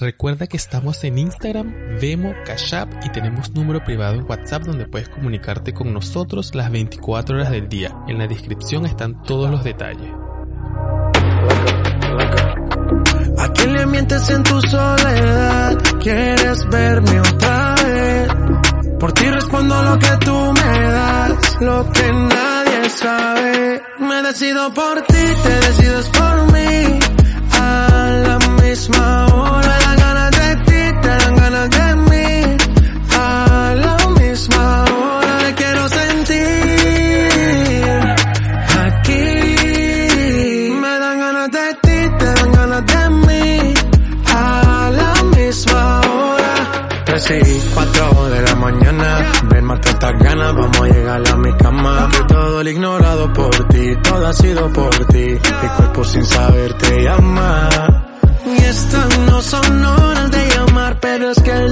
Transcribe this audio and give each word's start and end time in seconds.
Recuerda 0.00 0.46
que 0.46 0.56
estamos 0.56 1.04
en 1.04 1.18
Instagram, 1.18 1.98
Vemo, 2.00 2.32
Cash 2.46 2.74
App 2.74 2.90
y 3.04 3.12
tenemos 3.12 3.50
número 3.50 3.84
privado 3.84 4.14
en 4.14 4.24
WhatsApp 4.26 4.62
donde 4.62 4.86
puedes 4.86 5.10
comunicarte 5.10 5.74
con 5.74 5.92
nosotros 5.92 6.54
las 6.54 6.70
24 6.70 7.36
horas 7.36 7.50
del 7.50 7.68
día. 7.68 7.94
En 8.08 8.16
la 8.16 8.26
descripción 8.26 8.86
están 8.86 9.22
todos 9.24 9.50
los 9.50 9.62
detalles. 9.62 10.10
¿A 13.36 13.52
quién 13.52 13.74
le 13.74 13.84
mientes 13.84 14.30
en 14.30 14.42
tu 14.42 14.58
soledad? 14.62 15.78
¿Quieres 16.00 16.66
verme 16.70 17.20
otra 17.20 17.74
vez? 17.84 18.28
Por 18.98 19.12
ti 19.12 19.26
respondo 19.26 19.82
lo 19.82 19.98
que 19.98 20.16
tú 20.24 20.52
me 20.54 20.80
das, 20.80 21.60
lo 21.60 21.92
que 21.92 22.10
nadie 22.10 22.88
sabe. 22.88 23.82
Me 23.98 24.22
decido 24.22 24.72
por 24.72 25.02
ti, 25.02 25.24
te 25.42 25.48
decides 25.50 26.06
por 26.06 26.52
mí. 26.52 26.98
A 27.52 28.10
la 28.24 28.38
misma 28.62 29.29
vamos 51.10 51.28
a 51.28 51.32
llegar 51.32 51.32
a 51.32 51.36
mi 51.36 51.52
cama. 51.56 52.08
Que 52.10 52.34
todo 52.34 52.60
el 52.60 52.68
ignorado 52.68 53.32
por 53.32 53.68
ti, 53.68 53.96
todo 54.02 54.26
ha 54.26 54.32
sido 54.32 54.72
por 54.72 55.06
ti. 55.06 55.38
Mi 55.62 55.68
cuerpo 55.76 56.04
sin 56.04 56.24
saber 56.24 56.74
te 56.74 57.02
llama. 57.04 57.68
Y 58.46 58.62
estas 58.64 59.18
no 59.20 59.42
son 59.42 59.84
horas 59.84 60.30
de 60.30 60.48
llamar, 60.48 60.98
pero 61.00 61.30
es 61.30 61.42
que 61.42 61.50
el 61.50 61.69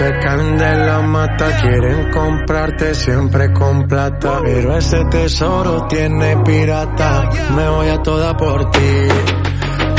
se 0.00 0.18
caen 0.18 0.56
de 0.56 0.76
la 0.76 1.02
mata, 1.02 1.46
quieren 1.60 2.10
comprarte 2.10 2.94
siempre 2.94 3.52
con 3.52 3.86
plata. 3.86 4.40
Pero 4.42 4.74
ese 4.74 5.04
tesoro 5.10 5.86
tiene 5.88 6.38
pirata, 6.38 7.28
me 7.54 7.68
voy 7.68 7.88
a 7.88 8.02
toda 8.02 8.34
por 8.34 8.70
ti. 8.70 9.08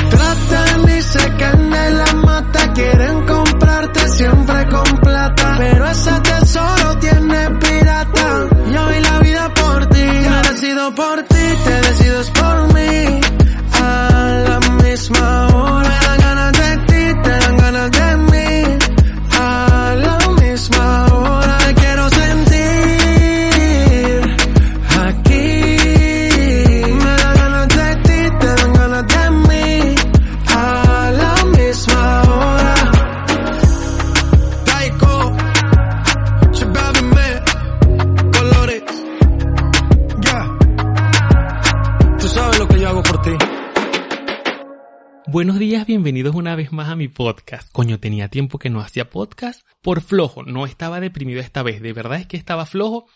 Tratan 0.09 0.89
y 0.97 1.01
se 1.03 1.35
caen 1.37 1.69
de 1.69 1.91
la 1.91 2.13
mata, 2.15 2.73
quieren 2.73 3.27
comprarte 3.27 4.07
siempre 4.07 4.67
con 4.69 4.97
plata. 5.01 5.55
Pero 5.59 5.85
ese 5.85 6.19
tesoro 6.21 6.97
tiene 6.97 7.49
pirata, 7.59 8.47
yo 8.73 8.87
vi 8.87 8.99
la 9.01 9.19
vida 9.19 9.53
por 9.53 9.85
ti. 9.85 10.01
Me 10.01 10.49
decido 10.49 10.95
por 10.95 11.21
ti, 11.25 11.30
una 46.51 46.57
vez 46.57 46.73
más 46.73 46.89
a 46.89 46.97
mi 46.97 47.07
podcast. 47.07 47.71
Coño, 47.71 47.97
tenía 47.97 48.27
tiempo 48.27 48.59
que 48.59 48.69
no 48.69 48.81
hacía 48.81 49.09
podcast 49.09 49.65
por 49.81 50.01
flojo. 50.01 50.43
No 50.43 50.65
estaba 50.65 50.99
deprimido 50.99 51.39
esta 51.39 51.63
vez. 51.63 51.81
De 51.81 51.93
verdad 51.93 52.19
es 52.19 52.27
que 52.27 52.35
estaba 52.35 52.65
flojo 52.65 53.07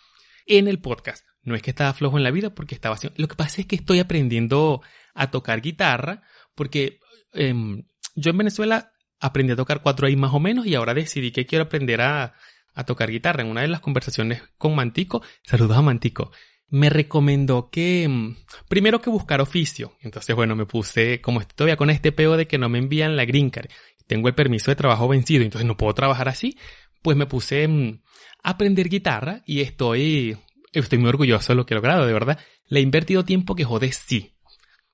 en 0.46 0.70
el 0.70 0.80
podcast. 0.80 1.26
No 1.44 1.54
es 1.54 1.62
que 1.62 1.72
estaba 1.72 1.94
flojo 1.94 2.16
en 2.16 2.24
la 2.24 2.32
vida 2.32 2.56
porque 2.56 2.76
estaba 2.76 2.96
haciendo... 2.96 3.20
Lo 3.20 3.28
que 3.28 3.36
pasa 3.36 3.60
es 3.60 3.68
que 3.68 3.76
estoy 3.76 4.00
aprendiendo 4.00 4.82
a 5.14 5.32
tocar 5.32 5.60
guitarra 5.60 6.24
porque 6.56 7.02
em, 7.34 7.84
yo 8.16 8.32
en 8.32 8.38
Venezuela 8.38 8.94
aprendí 9.20 9.52
a 9.52 9.58
tocar 9.58 9.82
cuatro 9.82 10.08
ahí 10.08 10.16
más 10.16 10.34
o 10.34 10.40
menos 10.40 10.66
y 10.66 10.76
ahora 10.76 10.94
decidí 10.94 11.32
que 11.34 11.46
quiero 11.46 11.66
aprender 11.66 12.00
a, 12.00 12.36
a 12.74 12.86
tocar 12.86 13.12
guitarra. 13.12 13.44
En 13.44 13.50
una 13.50 13.64
de 13.64 13.68
las 13.68 13.82
conversaciones 13.82 14.44
con 14.58 14.76
Mantico, 14.76 15.22
saludos 15.44 15.76
a 15.76 15.82
Mantico, 15.82 16.32
me 16.70 16.90
recomendó 16.90 17.70
que 17.70 18.08
mm, 18.08 18.36
primero 18.68 19.02
que 19.02 19.10
buscar 19.10 19.42
oficio. 19.42 19.94
Entonces, 20.02 20.36
bueno, 20.36 20.56
me 20.56 20.66
puse, 20.66 21.22
como 21.22 21.42
estoy 21.42 21.56
todavía 21.56 21.78
con 21.78 21.90
este 21.90 22.12
peo 22.12 22.38
de 22.38 22.48
que 22.48 22.58
no 22.58 22.70
me 22.70 22.80
envían 22.80 23.16
la 23.16 23.26
green 23.26 23.50
card, 23.50 23.70
tengo 24.08 24.28
el 24.28 24.36
permiso 24.36 24.72
de 24.72 24.76
trabajo 24.76 25.08
vencido, 25.08 25.44
entonces 25.44 25.68
no 25.68 25.78
puedo 25.78 25.94
trabajar 25.94 26.28
así, 26.28 26.58
pues 27.02 27.18
me 27.18 27.26
puse 27.26 27.68
mm, 27.68 28.02
a 28.44 28.50
aprender 28.52 28.90
guitarra 28.90 29.42
y 29.46 29.62
estoy, 29.62 30.38
estoy 30.74 31.00
muy 31.00 31.10
orgulloso 31.10 31.54
de 31.54 31.58
lo 31.58 31.66
que 31.66 31.74
he 31.74 31.76
logrado, 31.76 32.06
de 32.06 32.14
verdad. 32.14 32.40
Le 32.68 32.80
he 32.80 32.84
invertido 32.84 33.26
tiempo 33.26 33.56
que 33.56 33.64
jode 33.64 33.92
sí. 33.92 34.36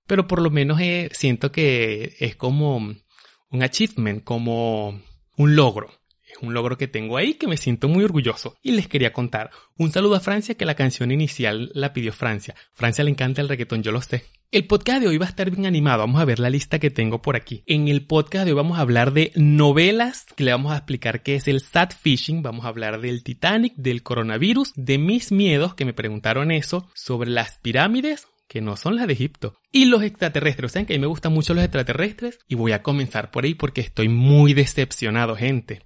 Pero 0.07 0.27
por 0.27 0.41
lo 0.41 0.49
menos 0.49 0.79
eh, 0.81 1.09
siento 1.13 1.51
que 1.51 2.15
es 2.19 2.35
como 2.35 2.77
un 2.77 3.63
achievement, 3.63 4.23
como 4.23 5.01
un 5.37 5.55
logro. 5.55 6.00
Es 6.31 6.41
un 6.41 6.53
logro 6.53 6.77
que 6.77 6.87
tengo 6.87 7.17
ahí 7.17 7.35
que 7.35 7.47
me 7.47 7.57
siento 7.57 7.87
muy 7.87 8.03
orgulloso. 8.03 8.55
Y 8.61 8.71
les 8.71 8.87
quería 8.87 9.13
contar. 9.13 9.51
Un 9.77 9.91
saludo 9.91 10.15
a 10.15 10.19
Francia 10.19 10.55
que 10.55 10.65
la 10.65 10.75
canción 10.75 11.11
inicial 11.11 11.71
la 11.73 11.93
pidió 11.93 12.13
Francia. 12.13 12.55
Francia 12.73 13.03
le 13.03 13.11
encanta 13.11 13.41
el 13.41 13.49
reggaetón, 13.49 13.83
yo 13.83 13.91
lo 13.91 14.01
sé. 14.01 14.23
El 14.51 14.67
podcast 14.67 15.01
de 15.01 15.07
hoy 15.07 15.17
va 15.17 15.27
a 15.27 15.29
estar 15.29 15.49
bien 15.49 15.65
animado. 15.65 15.99
Vamos 15.99 16.19
a 16.19 16.25
ver 16.25 16.39
la 16.39 16.49
lista 16.49 16.77
que 16.77 16.89
tengo 16.89 17.21
por 17.21 17.37
aquí. 17.37 17.63
En 17.67 17.87
el 17.87 18.05
podcast 18.05 18.43
de 18.43 18.51
hoy 18.51 18.57
vamos 18.57 18.77
a 18.77 18.81
hablar 18.81 19.13
de 19.13 19.31
novelas, 19.35 20.25
que 20.35 20.43
le 20.43 20.51
vamos 20.51 20.73
a 20.73 20.77
explicar 20.77 21.23
qué 21.23 21.35
es 21.35 21.47
el 21.47 21.61
sad 21.61 21.91
fishing. 21.97 22.43
Vamos 22.43 22.65
a 22.65 22.67
hablar 22.67 22.99
del 22.99 23.23
Titanic, 23.23 23.73
del 23.77 24.03
coronavirus, 24.03 24.73
de 24.75 24.97
mis 24.97 25.31
miedos, 25.31 25.73
que 25.73 25.85
me 25.85 25.93
preguntaron 25.93 26.51
eso, 26.51 26.89
sobre 26.93 27.29
las 27.29 27.59
pirámides, 27.59 28.27
que 28.49 28.59
no 28.59 28.75
son 28.75 28.97
las 28.97 29.07
de 29.07 29.13
Egipto. 29.13 29.55
Y 29.71 29.85
los 29.85 30.03
extraterrestres. 30.03 30.73
Saben 30.73 30.85
que 30.85 30.95
a 30.95 30.97
mí 30.97 30.99
me 30.99 31.07
gustan 31.07 31.31
mucho 31.31 31.53
los 31.53 31.63
extraterrestres. 31.63 32.39
Y 32.49 32.55
voy 32.55 32.73
a 32.73 32.83
comenzar 32.83 33.31
por 33.31 33.45
ahí 33.45 33.53
porque 33.53 33.79
estoy 33.79 34.09
muy 34.09 34.53
decepcionado, 34.53 35.37
gente. 35.37 35.83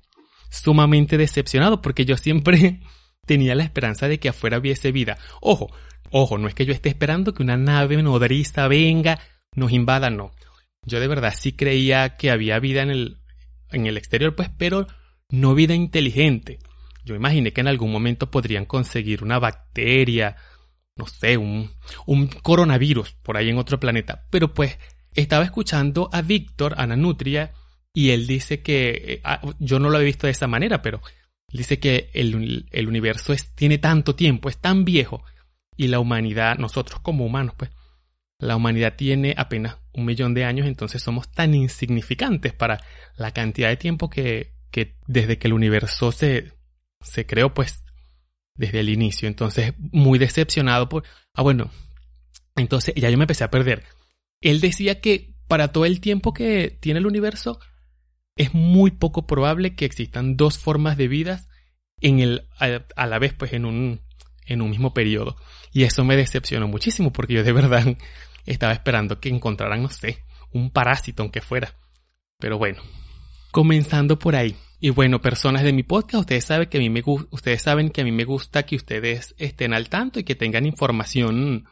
Sumamente 0.49 1.17
decepcionado 1.17 1.81
porque 1.81 2.05
yo 2.05 2.17
siempre 2.17 2.81
tenía 3.25 3.55
la 3.55 3.63
esperanza 3.63 4.07
de 4.07 4.19
que 4.19 4.29
afuera 4.29 4.59
hubiese 4.59 4.91
vida. 4.91 5.17
Ojo, 5.41 5.67
ojo, 6.11 6.37
no 6.37 6.47
es 6.47 6.55
que 6.55 6.65
yo 6.65 6.73
esté 6.73 6.89
esperando 6.89 7.33
que 7.33 7.43
una 7.43 7.57
nave 7.57 8.01
nodriza 8.01 8.67
venga, 8.67 9.19
nos 9.55 9.71
invada, 9.71 10.09
no. 10.09 10.31
Yo 10.85 10.99
de 10.99 11.07
verdad 11.07 11.33
sí 11.35 11.53
creía 11.53 12.15
que 12.17 12.29
había 12.29 12.59
vida 12.59 12.83
en 12.83 12.91
el, 12.91 13.17
en 13.71 13.87
el 13.87 13.97
exterior, 13.97 14.35
pues, 14.35 14.49
pero 14.55 14.87
no 15.29 15.55
vida 15.55 15.73
inteligente. 15.73 16.59
Yo 17.03 17.15
imaginé 17.15 17.53
que 17.53 17.61
en 17.61 17.67
algún 17.67 17.91
momento 17.91 18.31
podrían 18.31 18.65
conseguir 18.65 19.23
una 19.23 19.39
bacteria, 19.39 20.35
no 20.95 21.07
sé, 21.07 21.37
un, 21.37 21.71
un 22.05 22.27
coronavirus 22.27 23.13
por 23.21 23.37
ahí 23.37 23.49
en 23.49 23.57
otro 23.57 23.79
planeta. 23.79 24.25
Pero 24.29 24.53
pues 24.53 24.77
estaba 25.13 25.43
escuchando 25.43 26.09
a 26.11 26.21
Víctor, 26.21 26.75
a 26.77 26.87
Nanutria, 26.87 27.53
y 27.95 28.11
él 28.11 28.27
dice 28.27 28.61
que, 28.61 28.89
eh, 29.07 29.21
ah, 29.23 29.41
yo 29.57 29.79
no 29.79 29.89
lo 29.89 29.99
he 29.99 30.03
visto 30.03 30.27
de 30.27 30.31
esa 30.31 30.47
manera, 30.47 30.83
pero 30.83 31.01
dice 31.51 31.79
que 31.79 32.11
el, 32.13 32.67
el 32.69 32.87
universo 32.87 33.33
tiene 33.55 33.77
tanto 33.79 34.15
tiempo, 34.15 34.49
es 34.49 34.57
tan 34.57 34.85
viejo, 34.85 35.23
y 35.77 35.87
la 35.87 35.99
humanidad, 35.99 36.57
nosotros 36.57 36.99
como 36.99 37.25
humanos, 37.25 37.55
pues, 37.57 37.71
la 38.37 38.57
humanidad 38.57 38.95
tiene 38.97 39.33
apenas 39.37 39.77
un 39.93 40.05
millón 40.05 40.33
de 40.33 40.43
años, 40.43 40.67
entonces 40.67 41.01
somos 41.01 41.31
tan 41.31 41.53
insignificantes 41.53 42.53
para 42.53 42.83
la 43.15 43.31
cantidad 43.31 43.69
de 43.69 43.77
tiempo 43.77 44.09
que, 44.09 44.53
que 44.71 44.97
desde 45.07 45.37
que 45.37 45.47
el 45.47 45.53
universo 45.53 46.11
se, 46.11 46.51
se 47.01 47.25
creó, 47.25 47.53
pues, 47.53 47.85
desde 48.55 48.81
el 48.81 48.89
inicio. 48.89 49.29
Entonces, 49.29 49.73
muy 49.77 50.19
decepcionado 50.19 50.89
por... 50.89 51.03
Ah, 51.33 51.43
bueno, 51.43 51.71
entonces 52.57 52.93
ya 52.95 53.09
yo 53.09 53.17
me 53.17 53.23
empecé 53.23 53.45
a 53.45 53.51
perder. 53.51 53.83
Él 54.41 54.59
decía 54.59 54.99
que 54.99 55.33
para 55.47 55.69
todo 55.69 55.85
el 55.85 56.01
tiempo 56.01 56.33
que 56.33 56.77
tiene 56.81 56.99
el 56.99 57.05
universo, 57.05 57.59
es 58.35 58.53
muy 58.53 58.91
poco 58.91 59.27
probable 59.27 59.75
que 59.75 59.85
existan 59.85 60.37
dos 60.37 60.57
formas 60.57 60.97
de 60.97 61.07
vidas 61.07 61.47
en 62.01 62.19
el, 62.19 62.47
a, 62.59 62.85
a 62.95 63.07
la 63.07 63.19
vez, 63.19 63.33
pues, 63.33 63.53
en 63.53 63.65
un, 63.65 64.01
en 64.45 64.61
un 64.61 64.69
mismo 64.69 64.93
periodo. 64.93 65.37
Y 65.71 65.83
eso 65.83 66.03
me 66.03 66.15
decepcionó 66.15 66.67
muchísimo 66.67 67.11
porque 67.11 67.33
yo 67.33 67.43
de 67.43 67.53
verdad 67.53 67.97
estaba 68.45 68.73
esperando 68.73 69.19
que 69.19 69.29
encontraran, 69.29 69.81
no 69.81 69.89
sé, 69.89 70.19
un 70.51 70.69
parásito 70.69 71.23
aunque 71.23 71.41
fuera. 71.41 71.75
Pero 72.39 72.57
bueno, 72.57 72.81
comenzando 73.51 74.19
por 74.19 74.35
ahí. 74.35 74.55
Y 74.79 74.89
bueno, 74.89 75.21
personas 75.21 75.63
de 75.63 75.73
mi 75.73 75.83
podcast, 75.83 76.21
ustedes 76.21 76.45
saben 76.45 76.69
que 76.69 76.77
a 76.77 76.81
mí 76.81 76.89
me 76.89 77.01
ustedes 77.05 77.61
saben 77.61 77.89
que 77.89 78.01
a 78.01 78.03
mí 78.03 78.11
me 78.11 78.25
gusta 78.25 78.63
que 78.63 78.75
ustedes 78.75 79.33
estén 79.37 79.73
al 79.73 79.89
tanto 79.89 80.19
y 80.19 80.23
que 80.23 80.35
tengan 80.35 80.65
información 80.65 81.65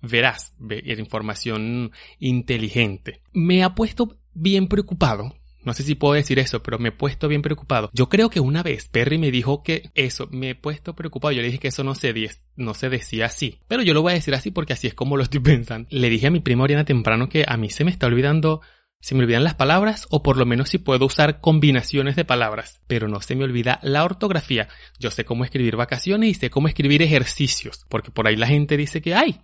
veraz, 0.00 0.54
información 0.84 1.92
inteligente. 2.18 3.20
Me 3.32 3.62
ha 3.62 3.74
puesto 3.74 4.18
bien 4.32 4.68
preocupado. 4.68 5.37
No 5.64 5.74
sé 5.74 5.82
si 5.82 5.94
puedo 5.94 6.14
decir 6.14 6.38
eso, 6.38 6.62
pero 6.62 6.78
me 6.78 6.90
he 6.90 6.92
puesto 6.92 7.28
bien 7.28 7.42
preocupado. 7.42 7.90
Yo 7.92 8.08
creo 8.08 8.30
que 8.30 8.40
una 8.40 8.62
vez 8.62 8.88
Perry 8.88 9.18
me 9.18 9.30
dijo 9.30 9.62
que 9.62 9.90
eso, 9.94 10.28
me 10.30 10.50
he 10.50 10.54
puesto 10.54 10.94
preocupado. 10.94 11.32
Yo 11.32 11.42
le 11.42 11.48
dije 11.48 11.58
que 11.58 11.68
eso 11.68 11.84
no 11.84 11.94
se, 11.94 12.14
no 12.56 12.74
se 12.74 12.88
decía 12.88 13.26
así. 13.26 13.58
Pero 13.68 13.82
yo 13.82 13.94
lo 13.94 14.02
voy 14.02 14.12
a 14.12 14.14
decir 14.14 14.34
así 14.34 14.50
porque 14.50 14.72
así 14.72 14.86
es 14.86 14.94
como 14.94 15.16
lo 15.16 15.22
estoy 15.22 15.40
pensando. 15.40 15.88
Le 15.90 16.10
dije 16.10 16.28
a 16.28 16.30
mi 16.30 16.40
prima 16.40 16.64
Oriana 16.64 16.84
temprano 16.84 17.28
que 17.28 17.44
a 17.46 17.56
mí 17.56 17.70
se 17.70 17.84
me 17.84 17.90
está 17.90 18.06
olvidando 18.06 18.60
se 19.00 19.14
me 19.14 19.22
olvidan 19.22 19.44
las 19.44 19.54
palabras 19.54 20.06
o 20.10 20.22
por 20.22 20.36
lo 20.36 20.44
menos 20.44 20.70
si 20.70 20.78
puedo 20.78 21.06
usar 21.06 21.40
combinaciones 21.40 22.16
de 22.16 22.24
palabras, 22.24 22.80
pero 22.86 23.08
no 23.08 23.20
se 23.20 23.36
me 23.36 23.44
olvida 23.44 23.78
la 23.82 24.04
ortografía. 24.04 24.68
Yo 24.98 25.10
sé 25.10 25.24
cómo 25.24 25.44
escribir 25.44 25.76
vacaciones 25.76 26.30
y 26.30 26.34
sé 26.34 26.50
cómo 26.50 26.68
escribir 26.68 27.02
ejercicios, 27.02 27.84
porque 27.88 28.10
por 28.10 28.26
ahí 28.26 28.36
la 28.36 28.48
gente 28.48 28.76
dice 28.76 29.00
que, 29.00 29.14
ay, 29.14 29.40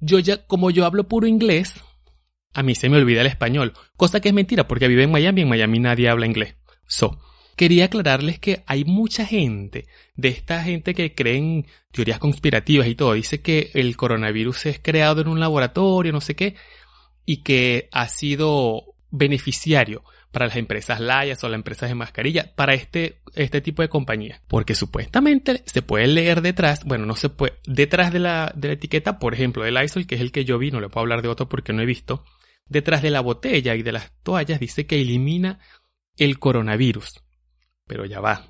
yo 0.00 0.18
ya, 0.18 0.46
como 0.46 0.70
yo 0.70 0.86
hablo 0.86 1.08
puro 1.08 1.26
inglés, 1.26 1.74
a 2.56 2.62
mí 2.62 2.74
se 2.74 2.88
me 2.88 2.96
olvida 2.96 3.20
el 3.20 3.26
español, 3.26 3.74
cosa 3.98 4.20
que 4.20 4.28
es 4.28 4.34
mentira 4.34 4.66
porque 4.66 4.88
vive 4.88 5.02
en 5.02 5.10
Miami 5.10 5.40
y 5.40 5.42
en 5.42 5.48
Miami 5.50 5.78
nadie 5.78 6.08
habla 6.08 6.24
inglés. 6.24 6.56
So, 6.88 7.20
quería 7.54 7.84
aclararles 7.84 8.38
que 8.38 8.64
hay 8.66 8.86
mucha 8.86 9.26
gente, 9.26 9.86
de 10.14 10.28
esta 10.28 10.62
gente 10.62 10.94
que 10.94 11.14
cree 11.14 11.36
en 11.36 11.66
teorías 11.92 12.18
conspirativas 12.18 12.86
y 12.86 12.94
todo, 12.94 13.12
dice 13.12 13.42
que 13.42 13.70
el 13.74 13.94
coronavirus 13.98 14.66
es 14.66 14.80
creado 14.82 15.20
en 15.20 15.28
un 15.28 15.38
laboratorio, 15.38 16.12
no 16.12 16.22
sé 16.22 16.34
qué, 16.34 16.54
y 17.26 17.42
que 17.42 17.90
ha 17.92 18.08
sido 18.08 18.94
beneficiario 19.10 20.02
para 20.30 20.46
las 20.46 20.56
empresas 20.56 20.98
Layas 20.98 21.44
o 21.44 21.48
las 21.48 21.56
empresas 21.56 21.90
de 21.90 21.94
mascarilla, 21.94 22.54
para 22.54 22.72
este, 22.72 23.20
este 23.34 23.60
tipo 23.60 23.82
de 23.82 23.88
compañía. 23.88 24.40
Porque 24.48 24.74
supuestamente 24.74 25.62
se 25.66 25.82
puede 25.82 26.06
leer 26.06 26.40
detrás, 26.40 26.84
bueno, 26.84 27.04
no 27.04 27.16
se 27.16 27.28
puede, 27.28 27.54
detrás 27.66 28.12
de 28.12 28.18
la, 28.18 28.52
de 28.54 28.68
la 28.68 28.74
etiqueta, 28.74 29.18
por 29.18 29.34
ejemplo, 29.34 29.62
del 29.64 29.82
ISOL, 29.82 30.06
que 30.06 30.14
es 30.14 30.20
el 30.22 30.32
que 30.32 30.46
yo 30.46 30.58
vi, 30.58 30.70
no 30.70 30.80
le 30.80 30.88
puedo 30.88 31.02
hablar 31.02 31.20
de 31.20 31.28
otro 31.28 31.48
porque 31.48 31.72
no 31.72 31.82
he 31.82 31.86
visto, 31.86 32.24
detrás 32.66 33.02
de 33.02 33.10
la 33.10 33.20
botella 33.20 33.74
y 33.74 33.82
de 33.82 33.92
las 33.92 34.12
toallas 34.22 34.60
dice 34.60 34.86
que 34.86 35.00
elimina 35.00 35.60
el 36.16 36.38
coronavirus. 36.38 37.22
Pero 37.86 38.04
ya 38.04 38.20
va. 38.20 38.46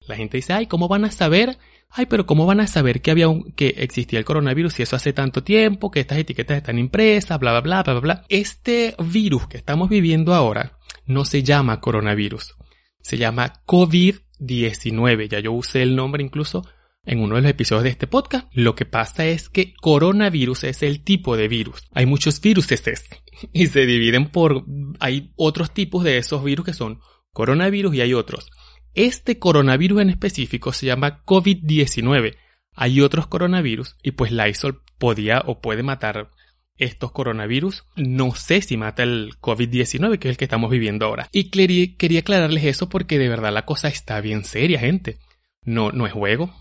La 0.00 0.16
gente 0.16 0.38
dice, 0.38 0.52
ay, 0.52 0.66
¿cómo 0.66 0.88
van 0.88 1.04
a 1.04 1.10
saber 1.10 1.58
ay, 1.90 2.06
pero 2.06 2.26
¿cómo 2.26 2.46
van 2.46 2.60
a 2.60 2.66
saber 2.66 3.02
que 3.02 3.10
había 3.10 3.28
un, 3.28 3.52
que 3.52 3.74
existía 3.78 4.18
el 4.18 4.24
coronavirus 4.24 4.74
si 4.74 4.82
eso 4.82 4.96
hace 4.96 5.12
tanto 5.12 5.42
tiempo, 5.42 5.90
que 5.90 6.00
estas 6.00 6.18
etiquetas 6.18 6.56
están 6.56 6.78
impresas, 6.78 7.38
bla, 7.38 7.52
bla, 7.52 7.60
bla, 7.60 7.82
bla, 7.82 8.00
bla? 8.00 8.24
Este 8.28 8.94
virus 8.98 9.48
que 9.48 9.58
estamos 9.58 9.88
viviendo 9.88 10.34
ahora 10.34 10.78
no 11.06 11.24
se 11.24 11.42
llama 11.42 11.80
coronavirus, 11.80 12.56
se 13.00 13.18
llama 13.18 13.62
COVID-19. 13.66 15.28
Ya 15.28 15.40
yo 15.40 15.52
usé 15.52 15.82
el 15.82 15.96
nombre 15.96 16.22
incluso 16.22 16.66
en 17.04 17.20
uno 17.20 17.36
de 17.36 17.42
los 17.42 17.50
episodios 17.50 17.84
de 17.84 17.90
este 17.90 18.06
podcast. 18.06 18.48
Lo 18.52 18.74
que 18.74 18.84
pasa 18.84 19.26
es 19.26 19.48
que 19.48 19.74
coronavirus 19.74 20.64
es 20.64 20.82
el 20.82 21.02
tipo 21.02 21.36
de 21.36 21.48
virus. 21.48 21.82
Hay 21.92 22.06
muchos 22.06 22.40
virus 22.40 22.68
y 23.52 23.66
se 23.66 23.86
dividen 23.86 24.30
por, 24.30 24.64
hay 24.98 25.32
otros 25.36 25.72
tipos 25.72 26.04
de 26.04 26.18
esos 26.18 26.44
virus 26.44 26.66
que 26.66 26.74
son 26.74 27.00
coronavirus 27.32 27.94
y 27.94 28.00
hay 28.00 28.14
otros. 28.14 28.50
Este 28.94 29.38
coronavirus 29.38 30.02
en 30.02 30.10
específico 30.10 30.72
se 30.72 30.86
llama 30.86 31.24
COVID-19. 31.24 32.36
Hay 32.74 33.00
otros 33.00 33.26
coronavirus 33.26 33.96
y 34.02 34.12
pues 34.12 34.32
Lysol 34.32 34.82
podía 34.98 35.42
o 35.46 35.60
puede 35.60 35.82
matar 35.82 36.30
estos 36.76 37.12
coronavirus. 37.12 37.84
No 37.96 38.34
sé 38.34 38.62
si 38.62 38.76
mata 38.76 39.02
el 39.02 39.34
COVID-19, 39.40 40.18
que 40.18 40.28
es 40.28 40.32
el 40.32 40.36
que 40.36 40.44
estamos 40.44 40.70
viviendo 40.70 41.06
ahora. 41.06 41.28
Y 41.30 41.50
quería 41.50 42.20
aclararles 42.20 42.64
eso 42.64 42.88
porque 42.88 43.18
de 43.18 43.28
verdad 43.28 43.52
la 43.52 43.66
cosa 43.66 43.88
está 43.88 44.20
bien 44.20 44.44
seria, 44.44 44.80
gente. 44.80 45.18
No, 45.62 45.92
no 45.92 46.06
es 46.06 46.12
juego. 46.12 46.52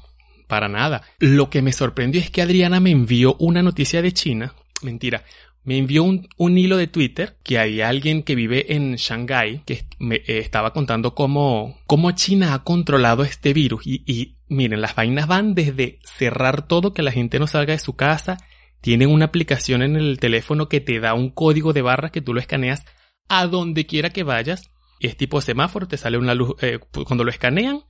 Para 0.50 0.68
nada. 0.68 1.04
Lo 1.20 1.50
que 1.50 1.62
me 1.62 1.72
sorprendió 1.72 2.20
es 2.20 2.30
que 2.30 2.42
Adriana 2.42 2.82
me 2.82 2.92
envió 2.92 3.38
una 3.40 3.62
noticia 3.62 4.02
de 4.02 4.12
China. 4.12 4.54
Mentira 4.82 5.24
me 5.70 5.78
envió 5.78 6.04
un, 6.04 6.58
hilo 6.58 6.78
de 6.78 6.88
Twitter 6.88 7.38
que 7.44 7.60
hay 7.60 7.82
alguien 7.82 8.24
que 8.24 8.34
vive 8.34 8.74
en 8.74 8.96
Shanghái 8.96 9.62
que 9.66 9.86
me 10.00 10.16
eh, 10.16 10.40
estaba 10.40 10.74
contando 10.74 11.14
cómo, 11.14 11.78
cómo 11.86 12.12
China 12.12 12.56
ha 12.56 12.64
controlado 12.64 13.24
este 13.24 13.54
virus. 13.54 13.86
Y, 13.86 14.38
miren, 14.48 14.82
las 14.82 14.96
vainas 14.96 15.28
van 15.28 15.54
desde 15.54 16.00
cerrar 16.04 16.68
todo, 16.68 16.94
que 16.94 17.04
la 17.04 17.12
gente 17.12 17.38
no 17.38 17.46
salga 17.46 17.74
de 17.74 17.80
su 17.80 17.96
casa. 17.96 18.38
Tienen 18.82 19.12
una 19.12 19.26
aplicación 19.26 19.84
en 19.84 19.96
el 19.96 20.20
teléfono 20.20 20.70
que 20.70 20.82
te 20.82 21.00
da 21.00 21.14
un 21.14 21.30
código 21.30 21.72
de 21.72 21.82
barras 21.82 22.12
que 22.12 22.22
tú 22.22 22.34
lo 22.34 22.40
escaneas 22.40 22.86
a 23.28 23.46
donde 23.46 23.86
quiera 23.86 24.10
que 24.10 24.24
vayas. 24.24 24.72
Es 25.00 25.18
tipo 25.18 25.40
semáforo, 25.40 25.88
te 25.88 25.98
sale 25.98 26.18
una 26.18 26.34
luz, 26.34 26.56
eh, 26.62 26.80
cuando 27.06 27.24
lo 27.24 27.30
escanean, 27.30 27.84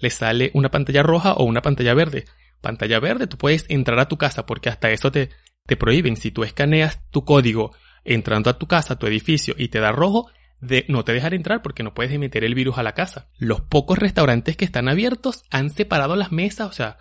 le 0.00 0.10
sale 0.10 0.50
una 0.54 0.70
pantalla 0.70 1.02
roja 1.02 1.34
o 1.34 1.44
una 1.44 1.62
pantalla 1.62 1.94
verde. 1.94 2.24
Pantalla 2.60 3.00
verde, 3.00 3.26
tú 3.26 3.38
puedes 3.38 3.64
entrar 3.68 3.98
a 4.00 4.08
tu 4.08 4.18
casa 4.18 4.46
porque 4.46 4.68
hasta 4.68 4.90
eso 4.90 5.10
te, 5.10 5.30
te 5.66 5.76
prohíben, 5.76 6.16
si 6.16 6.30
tú 6.30 6.44
escaneas 6.44 7.00
tu 7.10 7.24
código 7.24 7.72
entrando 8.04 8.50
a 8.50 8.58
tu 8.58 8.66
casa, 8.66 8.94
a 8.94 8.98
tu 8.98 9.06
edificio 9.06 9.54
y 9.56 9.68
te 9.68 9.80
da 9.80 9.92
rojo, 9.92 10.30
de, 10.60 10.84
no 10.88 11.04
te 11.04 11.12
dejan 11.12 11.32
entrar 11.32 11.62
porque 11.62 11.82
no 11.82 11.94
puedes 11.94 12.18
meter 12.18 12.44
el 12.44 12.54
virus 12.54 12.78
a 12.78 12.82
la 12.82 12.92
casa. 12.92 13.28
Los 13.38 13.60
pocos 13.62 13.98
restaurantes 13.98 14.56
que 14.56 14.64
están 14.64 14.88
abiertos 14.88 15.44
han 15.50 15.70
separado 15.70 16.16
las 16.16 16.32
mesas, 16.32 16.68
o 16.68 16.72
sea, 16.72 16.98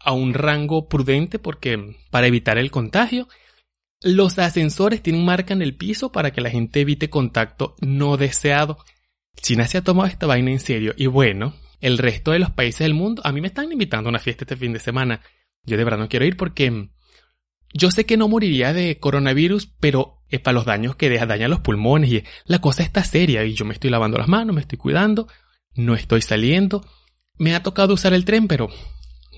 a 0.00 0.12
un 0.12 0.34
rango 0.34 0.88
prudente 0.88 1.38
porque 1.38 1.96
para 2.10 2.26
evitar 2.26 2.58
el 2.58 2.70
contagio. 2.70 3.28
Los 4.02 4.38
ascensores 4.38 5.02
tienen 5.02 5.24
marca 5.24 5.54
en 5.54 5.62
el 5.62 5.74
piso 5.74 6.12
para 6.12 6.30
que 6.30 6.40
la 6.40 6.50
gente 6.50 6.80
evite 6.80 7.10
contacto 7.10 7.74
no 7.80 8.16
deseado. 8.16 8.78
China 9.40 9.66
se 9.66 9.78
ha 9.78 9.84
tomado 9.84 10.08
esta 10.08 10.26
vaina 10.26 10.50
en 10.50 10.60
serio 10.60 10.94
y 10.96 11.06
bueno, 11.06 11.54
el 11.80 11.98
resto 11.98 12.32
de 12.32 12.38
los 12.38 12.50
países 12.50 12.80
del 12.80 12.94
mundo, 12.94 13.22
a 13.24 13.32
mí 13.32 13.40
me 13.40 13.48
están 13.48 13.70
invitando 13.70 14.08
a 14.08 14.10
una 14.10 14.18
fiesta 14.18 14.44
este 14.44 14.56
fin 14.56 14.72
de 14.72 14.80
semana. 14.80 15.20
Yo 15.64 15.76
de 15.76 15.84
verdad 15.84 15.98
no 15.98 16.08
quiero 16.08 16.24
ir 16.24 16.36
porque 16.36 16.88
yo 17.72 17.90
sé 17.90 18.06
que 18.06 18.16
no 18.16 18.28
moriría 18.28 18.72
de 18.72 18.98
coronavirus, 18.98 19.66
pero 19.80 20.22
es 20.28 20.40
para 20.40 20.54
los 20.54 20.64
daños 20.64 20.96
que 20.96 21.10
deja, 21.10 21.26
daña 21.26 21.48
los 21.48 21.60
pulmones 21.60 22.10
y 22.10 22.24
la 22.44 22.60
cosa 22.60 22.82
está 22.82 23.04
seria 23.04 23.44
y 23.44 23.54
yo 23.54 23.64
me 23.64 23.74
estoy 23.74 23.90
lavando 23.90 24.18
las 24.18 24.28
manos, 24.28 24.54
me 24.54 24.60
estoy 24.60 24.78
cuidando, 24.78 25.28
no 25.74 25.94
estoy 25.94 26.22
saliendo. 26.22 26.84
Me 27.38 27.54
ha 27.54 27.62
tocado 27.62 27.94
usar 27.94 28.14
el 28.14 28.24
tren, 28.24 28.48
pero 28.48 28.68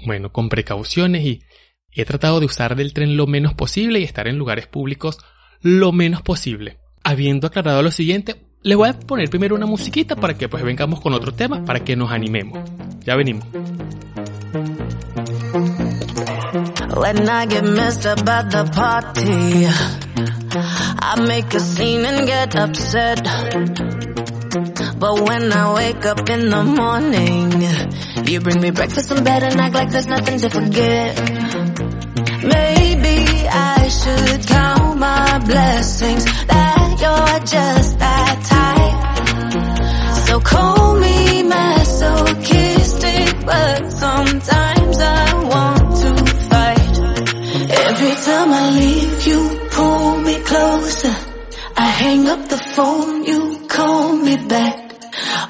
bueno, 0.06 0.32
con 0.32 0.48
precauciones 0.48 1.24
y 1.24 1.42
he 1.90 2.04
tratado 2.04 2.40
de 2.40 2.46
usar 2.46 2.76
del 2.76 2.92
tren 2.92 3.16
lo 3.16 3.26
menos 3.26 3.54
posible 3.54 3.98
y 3.98 4.04
estar 4.04 4.28
en 4.28 4.38
lugares 4.38 4.66
públicos 4.66 5.18
lo 5.60 5.92
menos 5.92 6.22
posible. 6.22 6.78
Habiendo 7.02 7.46
aclarado 7.46 7.82
lo 7.82 7.90
siguiente, 7.90 8.47
les 8.62 8.76
voy 8.76 8.88
a 8.88 8.92
poner 8.92 9.30
primero 9.30 9.54
una 9.54 9.66
musiquita 9.66 10.16
para 10.16 10.34
que 10.34 10.48
pues 10.48 10.62
vengamos 10.64 11.00
con 11.00 11.14
otro 11.14 11.32
tema, 11.32 11.64
para 11.64 11.80
que 11.80 11.96
nos 11.96 12.10
animemos. 12.10 12.58
Ya 13.04 13.16
venimos. 13.16 13.46
When 16.96 17.28
I 17.28 17.46
get 17.46 17.64
messed 17.64 18.06
up 18.06 18.28
at 18.28 18.50
the 18.50 18.64
party, 18.74 19.66
I 21.00 21.20
make 21.20 21.54
a 21.54 21.60
scene 21.60 22.04
and 22.04 22.26
get 22.26 22.56
upset. 22.56 23.22
But 24.98 25.20
when 25.20 25.52
I 25.52 25.74
wake 25.74 26.04
up 26.06 26.28
in 26.28 26.50
the 26.50 26.64
morning, 26.64 27.52
you 28.26 28.40
bring 28.40 28.60
me 28.60 28.72
breakfast 28.72 29.12
in 29.12 29.22
bed 29.22 29.44
and 29.44 29.60
act 29.60 29.74
like 29.74 29.90
there's 29.90 30.08
nothing 30.08 30.40
to 30.40 30.50
forget. 30.50 31.16
Maybe 32.42 33.46
I 33.48 33.88
should 33.88 34.46
count 34.48 34.98
my 34.98 35.38
blessings 35.46 36.24
that 36.24 36.96
you're 37.00 37.40
just 37.46 37.98
that 38.00 38.37
phone, 52.78 53.24
you 53.24 53.66
call 53.66 54.14
me 54.14 54.36
back. 54.46 54.76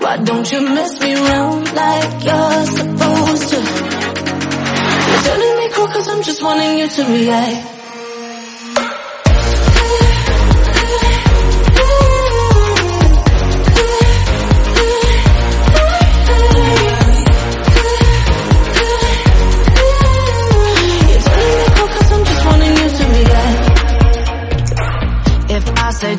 Why 0.00 0.16
don't 0.16 0.50
you 0.50 0.60
mess 0.62 0.98
me 0.98 1.12
around 1.14 1.64
like 1.74 2.12
you're 2.28 2.64
supposed 2.78 3.48
to? 3.52 3.60
You're 5.08 5.24
turning 5.28 5.54
me 5.60 5.66
cool 5.74 5.88
cause 5.88 6.08
I'm 6.08 6.22
just 6.22 6.42
wanting 6.42 6.78
you 6.78 6.88
to 6.88 7.02
react. 7.04 7.77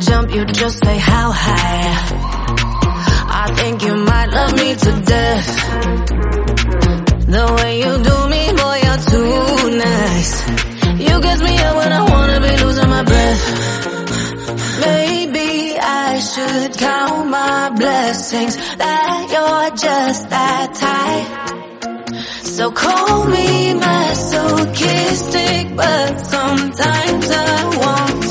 Jump, 0.01 0.33
you 0.33 0.45
just 0.45 0.83
say 0.83 0.97
how 0.97 1.31
high. 1.31 1.95
I 3.41 3.53
think 3.55 3.83
you 3.83 3.95
might 3.95 4.27
love 4.29 4.53
me 4.55 4.75
to 4.75 4.91
death. 5.05 5.47
The 7.35 7.45
way 7.57 7.71
you 7.83 7.93
do 8.09 8.17
me, 8.33 8.43
boy, 8.59 8.77
you're 8.85 9.03
too 9.13 9.77
nice. 9.77 10.33
You 11.07 11.15
get 11.21 11.39
me 11.39 11.53
up 11.57 11.75
when 11.75 11.91
I 11.93 12.01
wanna 12.11 12.39
be 12.41 12.51
losing 12.63 12.89
my 12.89 13.03
breath. 13.03 13.43
Maybe 14.81 15.77
I 15.79 16.19
should 16.19 16.77
count 16.77 17.27
my 17.29 17.69
blessings 17.77 18.55
that 18.77 19.27
you're 19.33 19.69
just 19.77 20.29
that 20.29 20.73
type. 20.85 21.27
So 22.45 22.71
call 22.71 23.25
me 23.25 23.73
masochistic, 23.75 25.75
but 25.75 26.17
sometimes 26.19 27.31
I 27.31 27.63
want. 27.83 28.28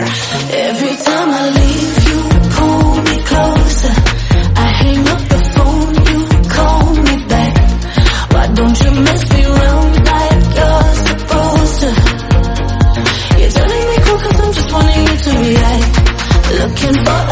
Every 0.00 0.94
time 0.96 1.30
I 1.30 1.50
leave, 1.58 1.94
you 2.08 2.18
pull 2.54 3.02
me 3.02 3.16
closer. 3.30 3.94
I 4.54 4.66
hang 4.82 5.08
up 5.08 5.22
the 5.32 5.40
phone, 5.54 5.94
you 6.08 6.20
call 6.56 6.94
me 7.06 7.14
back. 7.26 7.54
Why 8.32 8.46
don't 8.54 8.80
you 8.80 8.90
mess 9.02 9.22
me 9.32 9.44
around 9.44 9.94
like 10.10 10.44
you're 10.58 10.94
supposed 11.08 11.80
to? 11.82 11.90
You're 13.40 13.54
telling 13.58 13.86
me 13.90 13.96
cool 14.04 14.18
cause 14.18 14.40
I'm 14.40 14.52
just 14.52 14.72
wanting 14.72 15.06
you 15.08 15.16
to 15.26 15.30
react. 15.48 15.94
Looking 16.58 16.96
for 17.04 17.27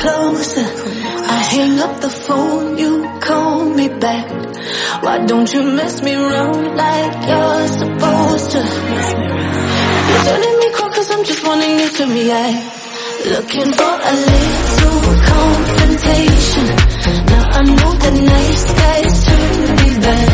closer. 0.00 0.68
I 1.36 1.38
hang 1.54 1.78
up 1.78 2.00
the 2.00 2.08
phone, 2.08 2.78
you 2.78 2.92
call 3.20 3.64
me 3.78 3.88
back. 3.88 4.26
Why 5.04 5.16
don't 5.26 5.52
you 5.52 5.62
mess 5.76 6.02
me 6.02 6.14
around 6.14 6.62
like 6.84 7.14
you're 7.28 7.68
supposed 7.80 8.48
to? 8.54 8.62
You're 10.08 10.24
telling 10.30 10.56
me 10.60 10.68
cool 10.76 10.90
cause 10.96 11.10
I'm 11.14 11.24
just 11.24 11.42
wanting 11.46 11.74
you 11.80 11.88
to 11.98 12.04
react. 12.16 12.62
Looking 13.34 13.70
for 13.78 13.94
a 14.10 14.14
little 14.30 15.00
confrontation. 15.32 16.66
Now 17.32 17.44
I 17.58 17.62
know 17.76 17.92
the 18.04 18.12
nice 18.34 18.64
guys 18.82 19.12
turn 19.26 19.58
me 19.80 19.90
back. 20.06 20.30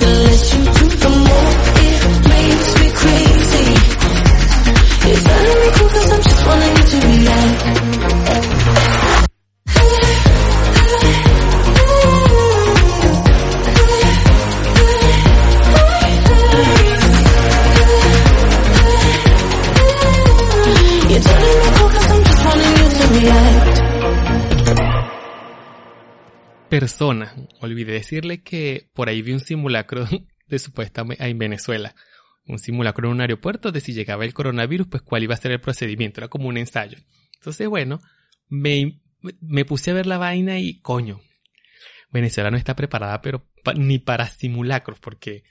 The 0.00 0.10
less 0.24 0.44
you 0.54 0.62
do, 0.78 0.86
the 1.04 1.12
more 1.26 1.52
it 1.86 2.02
makes 2.34 2.70
me 2.80 2.88
crazy. 3.00 3.68
You're 5.06 5.24
telling 5.30 5.58
me 5.62 5.68
cool 5.76 5.90
cause 5.94 6.10
I'm 6.14 6.22
just 6.28 6.42
wanting 6.46 6.74
you 6.78 6.84
to 6.92 6.98
react. 7.06 7.77
Persona. 26.68 27.34
Olvidé 27.60 27.92
decirle 27.92 28.42
que 28.42 28.90
por 28.92 29.08
ahí 29.08 29.22
vi 29.22 29.32
un 29.32 29.40
simulacro 29.40 30.06
de 30.46 30.58
supuestamente 30.58 31.24
en 31.26 31.38
Venezuela. 31.38 31.94
Un 32.46 32.58
simulacro 32.58 33.08
en 33.08 33.14
un 33.14 33.20
aeropuerto 33.20 33.72
de 33.72 33.80
si 33.80 33.92
llegaba 33.92 34.24
el 34.24 34.34
coronavirus, 34.34 34.86
pues 34.88 35.02
cuál 35.02 35.22
iba 35.22 35.34
a 35.34 35.38
ser 35.38 35.52
el 35.52 35.60
procedimiento. 35.60 36.20
Era 36.20 36.28
como 36.28 36.48
un 36.48 36.56
ensayo. 36.56 36.98
Entonces, 37.34 37.68
bueno, 37.68 38.00
me, 38.48 39.00
me 39.40 39.64
puse 39.64 39.90
a 39.90 39.94
ver 39.94 40.06
la 40.06 40.18
vaina 40.18 40.58
y 40.58 40.80
coño. 40.80 41.20
Venezuela 42.10 42.50
no 42.50 42.56
está 42.56 42.74
preparada, 42.74 43.20
pero 43.20 43.46
ni 43.76 43.98
para 43.98 44.26
simulacros, 44.28 44.98
porque 44.98 45.44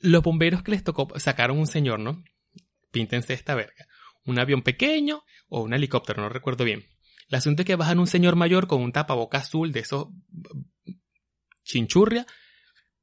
los 0.00 0.22
bomberos 0.22 0.62
que 0.62 0.70
les 0.70 0.84
tocó 0.84 1.08
sacaron 1.18 1.58
un 1.58 1.66
señor, 1.66 2.00
¿no? 2.00 2.24
Píntense 2.90 3.34
esta 3.34 3.54
verga. 3.54 3.86
Un 4.24 4.38
avión 4.38 4.62
pequeño 4.62 5.22
o 5.48 5.62
un 5.62 5.74
helicóptero, 5.74 6.22
no 6.22 6.28
recuerdo 6.28 6.64
bien. 6.64 6.84
El 7.28 7.36
asunto 7.36 7.62
es 7.62 7.66
que 7.66 7.76
bajan 7.76 7.98
un 7.98 8.06
señor 8.06 8.36
mayor 8.36 8.66
con 8.66 8.82
un 8.82 8.92
tapaboca 8.92 9.38
azul 9.38 9.72
de 9.72 9.80
esos 9.80 10.08
chinchurria. 11.64 12.26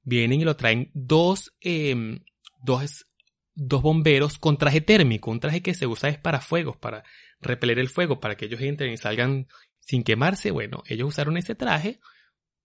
Vienen 0.02 0.42
y 0.42 0.46
lo 0.46 0.56
traen 0.56 0.92
dos, 0.94 1.54
eh, 1.62 2.20
dos, 2.62 3.06
dos 3.54 3.82
bomberos 3.82 4.38
con 4.40 4.58
traje 4.58 4.82
térmico. 4.82 5.32
Un 5.32 5.40
traje 5.40 5.62
que 5.62 5.74
se 5.74 5.88
usa 5.88 6.10
es 6.10 6.18
para 6.18 6.42
fuegos, 6.42 6.78
para 6.78 7.04
repeler 7.42 7.80
el 7.80 7.90
fuego, 7.90 8.20
para 8.20 8.36
que 8.36 8.46
ellos 8.46 8.62
entren 8.62 8.94
y 8.94 8.98
salgan 8.98 9.48
sin 9.80 10.04
quemarse. 10.04 10.52
Bueno, 10.52 10.84
ellos 10.88 11.10
usaron 11.10 11.38
ese 11.38 11.56
traje. 11.56 12.00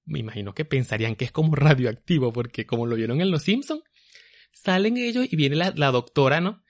Me 0.05 0.21
imagino 0.21 0.55
que 0.55 0.65
pensarían 0.65 1.17
que 1.17 1.25
es 1.25 1.33
como 1.33 1.55
radioactivo, 1.55 2.33
porque 2.33 2.67
como 2.67 2.87
lo 2.87 2.97
vieron 2.97 3.21
en 3.21 3.31
Los 3.31 3.43
Simpsons, 3.43 3.83
salen 4.53 4.97
ellos 4.97 5.27
y 5.31 5.37
viene 5.37 5.57
la 5.57 5.91
doctora, 5.91 6.41
¿no? 6.41 6.63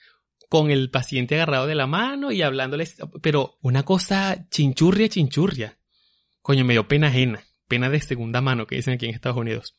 Con 0.48 0.70
el 0.70 0.90
paciente 0.90 1.34
agarrado 1.34 1.66
de 1.66 1.74
la 1.74 1.86
mano 1.86 2.32
y 2.32 2.42
hablándoles, 2.42 2.96
pero 3.20 3.58
una 3.60 3.84
cosa 3.84 4.48
chinchurria, 4.50 5.08
chinchurria. 5.08 5.78
Coño, 6.40 6.64
me 6.64 6.72
dio 6.72 6.88
pena 6.88 7.08
ajena, 7.08 7.44
pena 7.66 7.90
de 7.90 8.00
segunda 8.00 8.40
mano 8.40 8.66
que 8.66 8.76
dicen 8.76 8.94
aquí 8.94 9.06
en 9.06 9.14
Estados 9.14 9.38
Unidos. 9.38 9.76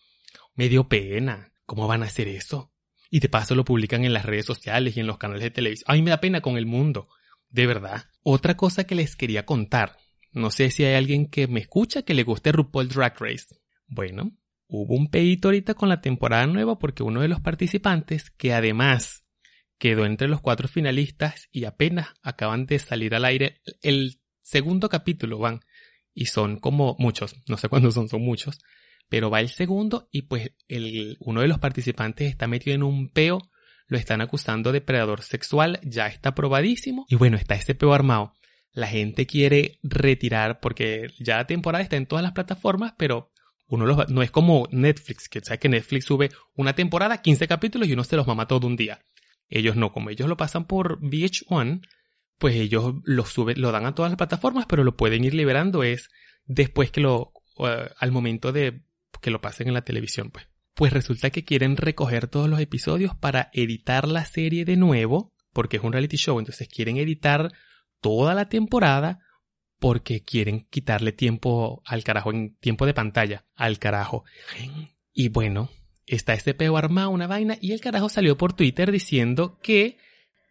Me 0.53 0.69
dio 0.69 0.87
pena. 0.87 1.51
¿Cómo 1.65 1.87
van 1.87 2.03
a 2.03 2.07
hacer 2.07 2.27
eso? 2.27 2.71
Y 3.09 3.19
de 3.19 3.29
paso 3.29 3.55
lo 3.55 3.65
publican 3.65 4.05
en 4.05 4.13
las 4.13 4.25
redes 4.25 4.45
sociales 4.45 4.95
y 4.95 4.99
en 4.99 5.07
los 5.07 5.17
canales 5.17 5.43
de 5.43 5.51
televisión. 5.51 5.85
A 5.89 5.93
mí 5.93 6.01
me 6.01 6.11
da 6.11 6.19
pena 6.19 6.41
con 6.41 6.57
el 6.57 6.65
mundo. 6.65 7.09
De 7.49 7.65
verdad. 7.65 8.05
Otra 8.21 8.55
cosa 8.55 8.85
que 8.85 8.95
les 8.95 9.15
quería 9.15 9.45
contar. 9.45 9.97
No 10.31 10.51
sé 10.51 10.69
si 10.69 10.83
hay 10.83 10.95
alguien 10.95 11.27
que 11.27 11.47
me 11.47 11.59
escucha 11.59 12.03
que 12.03 12.13
le 12.13 12.23
guste 12.23 12.51
RuPaul 12.51 12.87
Drag 12.87 13.19
Race. 13.19 13.55
Bueno, 13.87 14.31
hubo 14.67 14.95
un 14.95 15.09
pedito 15.09 15.47
ahorita 15.47 15.73
con 15.73 15.89
la 15.89 16.01
temporada 16.01 16.45
nueva 16.45 16.77
porque 16.77 17.01
uno 17.01 17.21
de 17.21 17.27
los 17.27 17.39
participantes, 17.39 18.29
que 18.29 18.53
además 18.53 19.25
quedó 19.79 20.05
entre 20.05 20.27
los 20.27 20.41
cuatro 20.41 20.67
finalistas 20.67 21.47
y 21.51 21.63
apenas 21.65 22.09
acaban 22.21 22.67
de 22.67 22.77
salir 22.77 23.15
al 23.15 23.25
aire 23.25 23.61
el 23.81 24.19
segundo 24.43 24.89
capítulo, 24.89 25.39
van. 25.39 25.61
Y 26.13 26.25
son 26.27 26.59
como 26.59 26.95
muchos, 26.99 27.35
no 27.47 27.57
sé 27.57 27.69
cuántos 27.69 27.93
son, 27.95 28.09
son 28.09 28.21
muchos. 28.21 28.59
Pero 29.09 29.31
va 29.31 29.39
el 29.39 29.49
segundo 29.49 30.07
y 30.11 30.23
pues 30.23 30.51
el, 30.67 31.17
uno 31.21 31.41
de 31.41 31.47
los 31.47 31.57
participantes 31.59 32.29
está 32.29 32.47
metido 32.47 32.75
en 32.75 32.83
un 32.83 33.09
peo, 33.09 33.41
lo 33.87 33.97
están 33.97 34.21
acusando 34.21 34.71
de 34.71 34.81
predador 34.81 35.23
sexual, 35.23 35.79
ya 35.81 36.05
está 36.07 36.35
probadísimo. 36.35 37.05
Y 37.09 37.15
bueno, 37.15 37.37
está 37.37 37.55
ese 37.55 37.73
peo 37.73 37.93
armado. 37.93 38.35
La 38.71 38.87
gente 38.87 39.25
quiere 39.25 39.79
retirar 39.81 40.59
porque 40.59 41.07
ya 41.19 41.37
la 41.37 41.47
temporada 41.47 41.81
está 41.83 41.95
en 41.95 42.05
todas 42.05 42.21
las 42.21 42.33
plataformas, 42.33 42.93
pero 42.97 43.31
uno 43.65 43.85
los 43.87 43.97
va- 43.97 44.05
no 44.09 44.21
es 44.21 44.29
como 44.29 44.67
Netflix, 44.71 45.27
que 45.29 45.41
sabe 45.41 45.57
que 45.59 45.69
Netflix 45.69 46.05
sube 46.05 46.29
una 46.55 46.73
temporada, 46.73 47.21
15 47.21 47.47
capítulos 47.47 47.87
y 47.87 47.93
uno 47.93 48.03
se 48.03 48.15
los 48.15 48.27
mama 48.27 48.47
todo 48.47 48.67
un 48.67 48.75
día. 48.75 48.99
Ellos 49.49 49.75
no, 49.75 49.91
como 49.91 50.09
ellos 50.09 50.29
lo 50.29 50.37
pasan 50.37 50.65
por 50.65 50.99
VH1, 51.01 51.81
pues 52.37 52.55
ellos 52.55 52.95
lo 53.03 53.25
suben, 53.25 53.59
lo 53.61 53.71
dan 53.71 53.85
a 53.85 53.95
todas 53.95 54.11
las 54.11 54.17
plataformas, 54.17 54.65
pero 54.67 54.83
lo 54.83 54.95
pueden 54.95 55.23
ir 55.25 55.33
liberando 55.33 55.83
es 55.83 56.09
después 56.45 56.91
que 56.91 57.01
lo, 57.01 57.33
al 57.57 58.11
momento 58.11 58.51
de 58.51 58.83
que 59.21 59.31
lo 59.31 59.41
pasen 59.41 59.67
en 59.67 59.73
la 59.73 59.83
televisión, 59.83 60.31
pues. 60.31 60.47
Pues 60.73 60.93
resulta 60.93 61.29
que 61.29 61.43
quieren 61.43 61.75
recoger 61.75 62.27
todos 62.27 62.47
los 62.47 62.61
episodios 62.61 63.13
para 63.13 63.49
editar 63.53 64.07
la 64.07 64.23
serie 64.23 64.63
de 64.63 64.77
nuevo, 64.77 65.33
porque 65.51 65.77
es 65.77 65.83
un 65.83 65.91
reality 65.91 66.15
show, 66.15 66.39
entonces 66.39 66.69
quieren 66.69 66.95
editar 66.95 67.51
toda 67.99 68.33
la 68.33 68.47
temporada 68.47 69.19
porque 69.79 70.23
quieren 70.23 70.67
quitarle 70.69 71.11
tiempo 71.11 71.81
al 71.85 72.03
carajo, 72.03 72.31
en 72.31 72.55
tiempo 72.57 72.85
de 72.85 72.93
pantalla, 72.93 73.45
al 73.55 73.79
carajo. 73.79 74.23
Y 75.13 75.29
bueno, 75.29 75.69
está 76.15 76.33
este 76.33 76.53
peo 76.53 76.77
armado, 76.77 77.09
una 77.09 77.27
vaina, 77.27 77.57
y 77.61 77.71
el 77.71 77.81
carajo 77.81 78.09
salió 78.09 78.37
por 78.37 78.53
Twitter 78.53 78.91
diciendo 78.91 79.59
que 79.61 79.97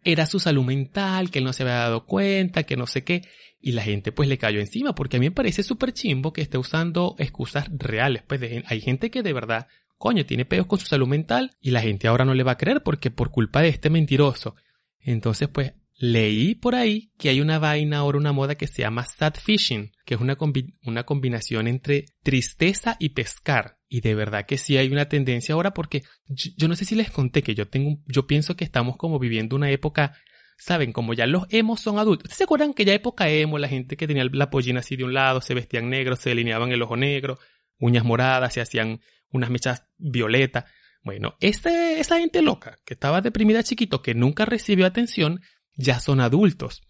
era 0.04 0.26
su 0.26 0.40
salud 0.40 0.64
mental, 0.64 1.30
que 1.30 1.40
él 1.40 1.44
no 1.44 1.52
se 1.52 1.64
había 1.64 1.74
dado 1.74 2.06
cuenta, 2.06 2.62
que 2.62 2.76
no 2.76 2.86
sé 2.86 3.04
qué, 3.04 3.22
y 3.60 3.72
la 3.72 3.82
gente 3.82 4.12
pues 4.12 4.28
le 4.28 4.38
cayó 4.38 4.60
encima, 4.60 4.94
porque 4.94 5.16
a 5.16 5.20
mí 5.20 5.26
me 5.26 5.34
parece 5.34 5.62
súper 5.62 5.92
chimbo 5.92 6.32
que 6.32 6.42
esté 6.42 6.58
usando 6.58 7.16
excusas 7.18 7.68
reales, 7.76 8.22
pues 8.26 8.40
de 8.40 8.62
hay 8.66 8.80
gente 8.80 9.10
que 9.10 9.22
de 9.22 9.32
verdad, 9.32 9.66
coño, 9.96 10.24
tiene 10.24 10.44
peos 10.44 10.66
con 10.66 10.78
su 10.78 10.86
salud 10.86 11.08
mental, 11.08 11.50
y 11.60 11.72
la 11.72 11.80
gente 11.80 12.08
ahora 12.08 12.24
no 12.24 12.34
le 12.34 12.44
va 12.44 12.52
a 12.52 12.58
creer 12.58 12.82
porque 12.82 13.10
por 13.10 13.30
culpa 13.30 13.60
de 13.60 13.68
este 13.68 13.90
mentiroso. 13.90 14.54
Entonces 15.00 15.48
pues 15.48 15.72
leí 15.98 16.54
por 16.54 16.76
ahí 16.76 17.10
que 17.18 17.28
hay 17.28 17.40
una 17.40 17.58
vaina 17.58 17.98
ahora, 17.98 18.18
una 18.18 18.32
moda 18.32 18.54
que 18.54 18.68
se 18.68 18.82
llama 18.82 19.04
sad 19.04 19.34
fishing, 19.34 19.90
que 20.04 20.14
es 20.14 20.20
una, 20.20 20.38
una 20.84 21.04
combinación 21.04 21.66
entre 21.66 22.06
tristeza 22.22 22.96
y 23.00 23.10
pescar. 23.10 23.78
Y 23.88 24.00
de 24.00 24.14
verdad 24.14 24.46
que 24.46 24.58
sí 24.58 24.76
hay 24.76 24.88
una 24.88 25.08
tendencia 25.08 25.54
ahora 25.54 25.74
porque 25.74 26.04
yo, 26.28 26.68
no 26.68 26.76
sé 26.76 26.84
si 26.84 26.94
les 26.94 27.10
conté 27.10 27.42
que 27.42 27.54
yo 27.54 27.68
tengo, 27.68 27.98
yo 28.06 28.26
pienso 28.26 28.56
que 28.56 28.64
estamos 28.64 28.96
como 28.96 29.18
viviendo 29.18 29.56
una 29.56 29.70
época, 29.70 30.14
saben, 30.56 30.92
como 30.92 31.14
ya 31.14 31.26
los 31.26 31.46
emos 31.50 31.80
son 31.80 31.98
adultos. 31.98 32.26
¿Ustedes 32.26 32.38
se 32.38 32.44
acuerdan 32.44 32.74
que 32.74 32.84
ya 32.84 32.94
época 32.94 33.28
emo, 33.28 33.58
la 33.58 33.68
gente 33.68 33.96
que 33.96 34.06
tenía 34.06 34.24
la 34.30 34.50
pollina 34.50 34.80
así 34.80 34.96
de 34.96 35.04
un 35.04 35.14
lado, 35.14 35.40
se 35.40 35.54
vestían 35.54 35.90
negros, 35.90 36.20
se 36.20 36.30
delineaban 36.30 36.70
el 36.70 36.82
ojo 36.82 36.96
negro, 36.96 37.38
uñas 37.80 38.04
moradas, 38.04 38.54
se 38.54 38.60
hacían 38.60 39.00
unas 39.30 39.50
mechas 39.50 39.84
violetas? 39.96 40.64
Bueno, 41.02 41.36
este, 41.40 42.00
esa 42.00 42.18
gente 42.18 42.42
loca 42.42 42.78
que 42.84 42.94
estaba 42.94 43.20
deprimida 43.20 43.62
chiquito, 43.62 44.02
que 44.02 44.14
nunca 44.14 44.44
recibió 44.44 44.84
atención, 44.84 45.40
ya 45.78 46.00
son 46.00 46.20
adultos. 46.20 46.82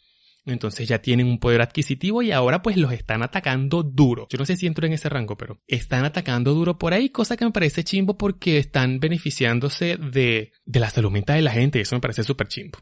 Entonces 0.44 0.88
ya 0.88 1.00
tienen 1.00 1.26
un 1.26 1.38
poder 1.38 1.60
adquisitivo 1.60 2.22
y 2.22 2.32
ahora 2.32 2.62
pues 2.62 2.76
los 2.76 2.92
están 2.92 3.22
atacando 3.22 3.82
duro. 3.82 4.26
Yo 4.30 4.38
no 4.38 4.46
sé 4.46 4.56
si 4.56 4.66
entro 4.66 4.86
en 4.86 4.94
ese 4.94 5.08
rango, 5.08 5.36
pero 5.36 5.60
están 5.66 6.04
atacando 6.04 6.54
duro 6.54 6.78
por 6.78 6.94
ahí, 6.94 7.10
cosa 7.10 7.36
que 7.36 7.44
me 7.44 7.50
parece 7.50 7.84
chimbo 7.84 8.16
porque 8.16 8.58
están 8.58 8.98
beneficiándose 8.98 9.96
de, 9.96 10.52
de 10.64 10.80
la 10.80 10.90
salud 10.90 11.10
mental 11.10 11.36
de 11.36 11.42
la 11.42 11.52
gente. 11.52 11.80
Eso 11.80 11.96
me 11.96 12.00
parece 12.00 12.24
súper 12.24 12.48
chimbo. 12.48 12.78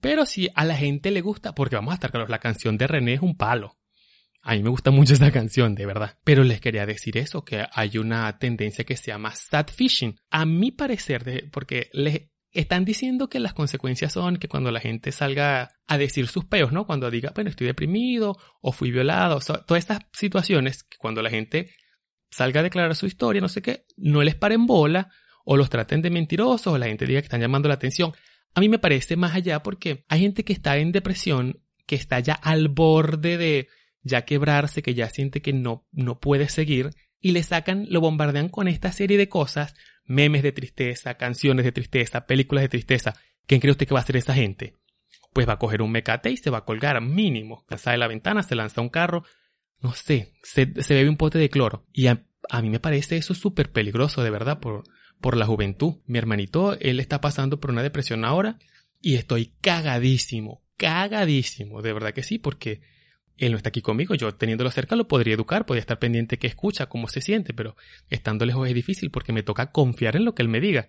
Pero 0.00 0.24
si 0.24 0.48
a 0.54 0.64
la 0.64 0.76
gente 0.76 1.10
le 1.10 1.20
gusta, 1.20 1.54
porque 1.54 1.76
vamos 1.76 1.92
a 1.92 1.94
estar 1.94 2.10
claros, 2.10 2.30
la 2.30 2.38
canción 2.38 2.78
de 2.78 2.86
René 2.86 3.14
es 3.14 3.20
un 3.20 3.36
palo. 3.36 3.76
A 4.42 4.54
mí 4.54 4.62
me 4.62 4.70
gusta 4.70 4.90
mucho 4.90 5.12
esta 5.12 5.30
canción, 5.30 5.74
de 5.74 5.84
verdad. 5.84 6.16
Pero 6.24 6.44
les 6.44 6.60
quería 6.60 6.86
decir 6.86 7.18
eso, 7.18 7.44
que 7.44 7.66
hay 7.72 7.98
una 7.98 8.38
tendencia 8.38 8.84
que 8.84 8.96
se 8.96 9.08
llama 9.08 9.34
sad 9.34 9.66
fishing. 9.66 10.18
A 10.30 10.46
mi 10.46 10.70
parecer, 10.70 11.50
porque 11.52 11.90
les 11.92 12.29
están 12.52 12.84
diciendo 12.84 13.28
que 13.28 13.38
las 13.38 13.54
consecuencias 13.54 14.12
son 14.12 14.36
que 14.36 14.48
cuando 14.48 14.70
la 14.70 14.80
gente 14.80 15.12
salga 15.12 15.70
a 15.86 15.98
decir 15.98 16.26
sus 16.26 16.44
peos, 16.44 16.72
¿no? 16.72 16.86
Cuando 16.86 17.10
diga, 17.10 17.32
bueno, 17.34 17.50
estoy 17.50 17.66
deprimido 17.66 18.36
o 18.60 18.72
fui 18.72 18.90
violado, 18.90 19.38
todas 19.40 19.82
estas 19.82 20.00
situaciones 20.12 20.82
que 20.82 20.98
cuando 20.98 21.22
la 21.22 21.30
gente 21.30 21.70
salga 22.30 22.60
a 22.60 22.64
declarar 22.64 22.94
su 22.96 23.06
historia, 23.06 23.40
no 23.40 23.48
sé 23.48 23.62
qué, 23.62 23.84
no 23.96 24.22
les 24.22 24.34
paren 24.34 24.66
bola 24.66 25.10
o 25.44 25.56
los 25.56 25.70
traten 25.70 26.02
de 26.02 26.10
mentirosos 26.10 26.72
o 26.72 26.78
la 26.78 26.86
gente 26.86 27.06
diga 27.06 27.20
que 27.20 27.26
están 27.26 27.40
llamando 27.40 27.68
la 27.68 27.74
atención. 27.74 28.12
A 28.54 28.60
mí 28.60 28.68
me 28.68 28.78
parece 28.78 29.16
más 29.16 29.34
allá 29.34 29.62
porque 29.62 30.04
hay 30.08 30.20
gente 30.20 30.44
que 30.44 30.52
está 30.52 30.76
en 30.76 30.92
depresión, 30.92 31.62
que 31.86 31.94
está 31.94 32.18
ya 32.20 32.34
al 32.34 32.68
borde 32.68 33.36
de 33.38 33.68
ya 34.02 34.24
quebrarse, 34.24 34.82
que 34.82 34.94
ya 34.94 35.08
siente 35.08 35.40
que 35.40 35.52
no, 35.52 35.86
no 35.92 36.18
puede 36.18 36.48
seguir 36.48 36.90
y 37.20 37.32
le 37.32 37.42
sacan, 37.42 37.86
lo 37.90 38.00
bombardean 38.00 38.48
con 38.48 38.66
esta 38.66 38.92
serie 38.92 39.18
de 39.18 39.28
cosas 39.28 39.74
memes 40.10 40.42
de 40.42 40.50
tristeza, 40.50 41.14
canciones 41.14 41.64
de 41.64 41.70
tristeza, 41.70 42.26
películas 42.26 42.62
de 42.62 42.68
tristeza. 42.68 43.14
¿Quién 43.46 43.60
cree 43.60 43.70
usted 43.70 43.86
que 43.86 43.94
va 43.94 44.00
a 44.00 44.02
hacer 44.02 44.16
esa 44.16 44.34
gente? 44.34 44.74
Pues 45.32 45.48
va 45.48 45.52
a 45.52 45.58
coger 45.58 45.82
un 45.82 45.92
mecate 45.92 46.30
y 46.32 46.36
se 46.36 46.50
va 46.50 46.58
a 46.58 46.64
colgar 46.64 47.00
mínimo. 47.00 47.64
Sale 47.76 47.96
la 47.96 48.08
ventana, 48.08 48.42
se 48.42 48.56
lanza 48.56 48.80
un 48.80 48.88
carro, 48.88 49.22
no 49.80 49.94
sé, 49.94 50.32
se, 50.42 50.66
bebe 50.66 51.08
un 51.08 51.16
pote 51.16 51.38
de 51.38 51.48
cloro. 51.48 51.86
Y 51.92 52.08
a, 52.08 52.24
mí 52.60 52.70
me 52.70 52.80
parece 52.80 53.18
eso 53.18 53.34
súper 53.34 53.70
peligroso, 53.70 54.24
de 54.24 54.30
verdad, 54.30 54.58
por, 54.58 54.82
por 55.20 55.36
la 55.36 55.46
juventud. 55.46 55.98
Mi 56.06 56.18
hermanito, 56.18 56.76
él 56.80 56.98
está 56.98 57.20
pasando 57.20 57.60
por 57.60 57.70
una 57.70 57.84
depresión 57.84 58.24
ahora 58.24 58.58
y 59.00 59.14
estoy 59.14 59.54
cagadísimo, 59.60 60.64
cagadísimo, 60.76 61.82
de 61.82 61.92
verdad 61.92 62.12
que 62.12 62.24
sí, 62.24 62.38
porque 62.38 62.80
él 63.40 63.52
no 63.52 63.56
está 63.56 63.70
aquí 63.70 63.80
conmigo, 63.80 64.14
yo 64.14 64.34
teniéndolo 64.34 64.70
cerca 64.70 64.96
lo 64.96 65.08
podría 65.08 65.34
educar, 65.34 65.64
podría 65.64 65.80
estar 65.80 65.98
pendiente 65.98 66.38
que 66.38 66.46
escucha, 66.46 66.86
cómo 66.86 67.08
se 67.08 67.22
siente, 67.22 67.54
pero 67.54 67.74
estando 68.08 68.44
lejos 68.44 68.68
es 68.68 68.74
difícil 68.74 69.10
porque 69.10 69.32
me 69.32 69.42
toca 69.42 69.72
confiar 69.72 70.16
en 70.16 70.26
lo 70.26 70.34
que 70.34 70.42
él 70.42 70.48
me 70.48 70.60
diga, 70.60 70.88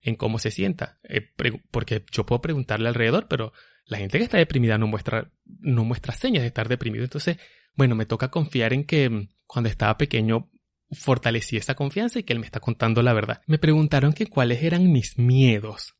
en 0.00 0.16
cómo 0.16 0.38
se 0.38 0.50
sienta, 0.50 0.98
eh, 1.02 1.30
porque 1.70 2.04
yo 2.10 2.24
puedo 2.24 2.40
preguntarle 2.40 2.88
alrededor, 2.88 3.28
pero 3.28 3.52
la 3.84 3.98
gente 3.98 4.16
que 4.16 4.24
está 4.24 4.38
deprimida 4.38 4.78
no 4.78 4.86
muestra, 4.86 5.30
no 5.44 5.84
muestra 5.84 6.14
señas 6.14 6.42
de 6.42 6.48
estar 6.48 6.68
deprimido, 6.68 7.04
entonces, 7.04 7.36
bueno, 7.74 7.94
me 7.94 8.06
toca 8.06 8.28
confiar 8.28 8.72
en 8.72 8.84
que 8.84 9.10
mm, 9.10 9.28
cuando 9.46 9.68
estaba 9.68 9.98
pequeño 9.98 10.50
fortalecí 10.92 11.58
esa 11.58 11.74
confianza 11.74 12.18
y 12.18 12.22
que 12.22 12.32
él 12.32 12.38
me 12.38 12.46
está 12.46 12.60
contando 12.60 13.02
la 13.02 13.12
verdad. 13.12 13.42
Me 13.46 13.58
preguntaron 13.58 14.12
que 14.12 14.26
cuáles 14.26 14.62
eran 14.62 14.90
mis 14.90 15.18
miedos. 15.18 15.94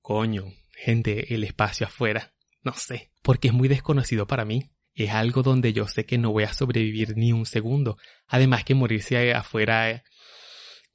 Coño, 0.00 0.52
gente, 0.72 1.34
el 1.34 1.42
espacio 1.42 1.86
afuera. 1.86 2.34
No 2.62 2.74
sé, 2.74 3.10
porque 3.22 3.48
es 3.48 3.54
muy 3.54 3.66
desconocido 3.66 4.28
para 4.28 4.44
mí 4.44 4.70
es 4.94 5.10
algo 5.10 5.42
donde 5.42 5.72
yo 5.72 5.86
sé 5.86 6.04
que 6.04 6.18
no 6.18 6.32
voy 6.32 6.44
a 6.44 6.52
sobrevivir 6.52 7.16
ni 7.16 7.32
un 7.32 7.46
segundo. 7.46 7.96
Además 8.26 8.64
que 8.64 8.74
morirse 8.74 9.32
afuera, 9.32 9.90
eh, 9.90 10.02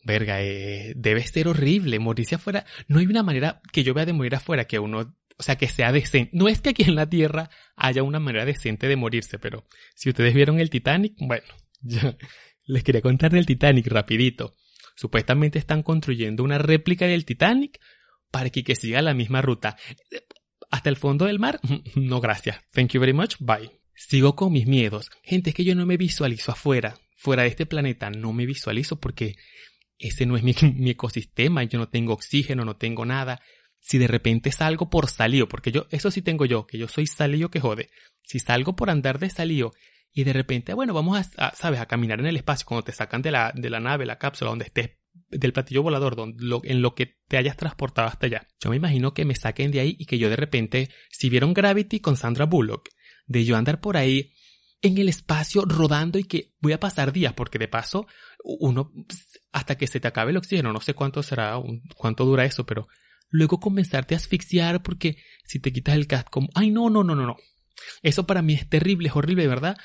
verga, 0.03 0.41
eh, 0.41 0.93
debe 0.95 1.23
ser 1.23 1.47
horrible. 1.47 1.99
Morirse 1.99 2.35
afuera, 2.35 2.65
no 2.87 2.99
hay 2.99 3.05
una 3.05 3.23
manera 3.23 3.61
que 3.71 3.83
yo 3.83 3.93
vea 3.93 4.05
de 4.05 4.13
morir 4.13 4.35
afuera 4.35 4.65
que 4.65 4.79
uno, 4.79 5.15
o 5.37 5.43
sea, 5.43 5.55
que 5.55 5.67
sea 5.67 5.91
decente. 5.91 6.31
No 6.33 6.47
es 6.47 6.61
que 6.61 6.69
aquí 6.69 6.83
en 6.83 6.95
la 6.95 7.09
Tierra 7.09 7.49
haya 7.75 8.03
una 8.03 8.19
manera 8.19 8.45
decente 8.45 8.87
de 8.87 8.95
morirse, 8.95 9.39
pero 9.39 9.67
si 9.95 10.09
ustedes 10.09 10.33
vieron 10.33 10.59
el 10.59 10.69
Titanic, 10.69 11.13
bueno, 11.19 11.45
yo 11.81 12.15
les 12.65 12.83
quería 12.83 13.01
contar 13.01 13.31
del 13.31 13.45
Titanic 13.45 13.87
rapidito. 13.87 14.55
Supuestamente 14.95 15.59
están 15.59 15.83
construyendo 15.83 16.43
una 16.43 16.57
réplica 16.57 17.05
del 17.05 17.25
Titanic 17.25 17.79
para 18.31 18.49
que, 18.49 18.63
que 18.63 18.75
siga 18.75 19.01
la 19.01 19.13
misma 19.13 19.41
ruta. 19.41 19.77
Hasta 20.69 20.89
el 20.89 20.97
fondo 20.97 21.25
del 21.25 21.39
mar, 21.39 21.59
no 21.95 22.19
gracias. 22.19 22.57
Thank 22.71 22.93
you 22.93 22.99
very 22.99 23.13
much. 23.13 23.35
Bye. 23.39 23.86
Sigo 23.97 24.35
con 24.35 24.53
mis 24.53 24.67
miedos. 24.67 25.09
Gente, 25.23 25.49
es 25.49 25.55
que 25.55 25.63
yo 25.63 25.73
no 25.73 25.87
me 25.87 25.97
visualizo 25.97 26.51
afuera. 26.51 26.99
Fuera 27.17 27.41
de 27.41 27.49
este 27.49 27.65
planeta 27.65 28.11
no 28.11 28.31
me 28.31 28.45
visualizo 28.45 28.99
porque 28.99 29.35
ese 29.97 30.27
no 30.27 30.37
es 30.37 30.43
mi, 30.43 30.53
ecosistema. 30.91 31.63
Yo 31.63 31.79
no 31.79 31.89
tengo 31.89 32.13
oxígeno, 32.13 32.63
no 32.63 32.77
tengo 32.77 33.05
nada. 33.05 33.41
Si 33.79 33.97
de 33.97 34.05
repente 34.07 34.51
salgo 34.51 34.91
por 34.91 35.09
salío, 35.09 35.49
porque 35.49 35.71
yo, 35.71 35.87
eso 35.89 36.11
sí 36.11 36.21
tengo 36.21 36.45
yo, 36.45 36.67
que 36.67 36.77
yo 36.77 36.87
soy 36.87 37.07
salío 37.07 37.49
que 37.49 37.59
jode. 37.59 37.89
Si 38.21 38.37
salgo 38.37 38.75
por 38.75 38.91
andar 38.91 39.17
de 39.17 39.31
salío 39.31 39.73
y 40.13 40.25
de 40.25 40.33
repente, 40.33 40.75
bueno, 40.75 40.93
vamos 40.93 41.31
a, 41.35 41.55
sabes, 41.55 41.79
a 41.79 41.87
caminar 41.87 42.19
en 42.19 42.27
el 42.27 42.37
espacio, 42.37 42.67
cuando 42.67 42.83
te 42.83 42.91
sacan 42.91 43.23
de 43.23 43.31
la, 43.31 43.51
de 43.55 43.69
la 43.69 43.79
nave, 43.79 44.05
la 44.05 44.19
cápsula, 44.19 44.49
donde 44.49 44.65
estés, 44.65 44.91
del 45.29 45.53
platillo 45.53 45.81
volador, 45.81 46.15
donde, 46.15 46.37
en 46.63 46.81
lo 46.81 46.93
que 46.93 47.17
te 47.27 47.37
hayas 47.37 47.57
transportado 47.57 48.07
hasta 48.07 48.27
allá. 48.27 48.47
Yo 48.59 48.69
me 48.69 48.75
imagino 48.75 49.13
que 49.15 49.25
me 49.25 49.35
saquen 49.35 49.71
de 49.71 49.79
ahí 49.79 49.95
y 49.97 50.05
que 50.05 50.19
yo 50.19 50.29
de 50.29 50.35
repente, 50.35 50.89
si 51.09 51.29
vieron 51.29 51.53
Gravity 51.53 51.99
con 51.99 52.15
Sandra 52.15 52.45
Bullock, 52.45 52.89
de 53.27 53.45
yo 53.45 53.55
andar 53.55 53.79
por 53.79 53.97
ahí 53.97 54.33
en 54.81 54.97
el 54.97 55.09
espacio 55.09 55.63
rodando 55.65 56.19
y 56.19 56.23
que 56.23 56.53
voy 56.59 56.73
a 56.73 56.79
pasar 56.79 57.11
días, 57.11 57.33
porque 57.33 57.59
de 57.59 57.67
paso, 57.67 58.07
uno, 58.43 58.91
hasta 59.51 59.77
que 59.77 59.87
se 59.87 59.99
te 59.99 60.07
acabe 60.07 60.31
el 60.31 60.37
oxígeno, 60.37 60.71
no 60.71 60.81
sé 60.81 60.93
cuánto 60.93 61.23
será, 61.23 61.59
cuánto 61.95 62.25
dura 62.25 62.45
eso, 62.45 62.65
pero 62.65 62.87
luego 63.29 63.59
comenzarte 63.59 64.15
a 64.15 64.17
asfixiar 64.17 64.81
porque 64.81 65.17
si 65.45 65.59
te 65.59 65.73
quitas 65.73 65.95
el 65.95 66.07
casco, 66.07 66.47
ay, 66.53 66.71
no, 66.71 66.89
no, 66.89 67.03
no, 67.03 67.15
no, 67.15 67.25
no. 67.25 67.37
Eso 68.01 68.25
para 68.25 68.41
mí 68.41 68.53
es 68.53 68.67
terrible, 68.69 69.09
es 69.09 69.15
horrible, 69.15 69.47
¿verdad? 69.47 69.77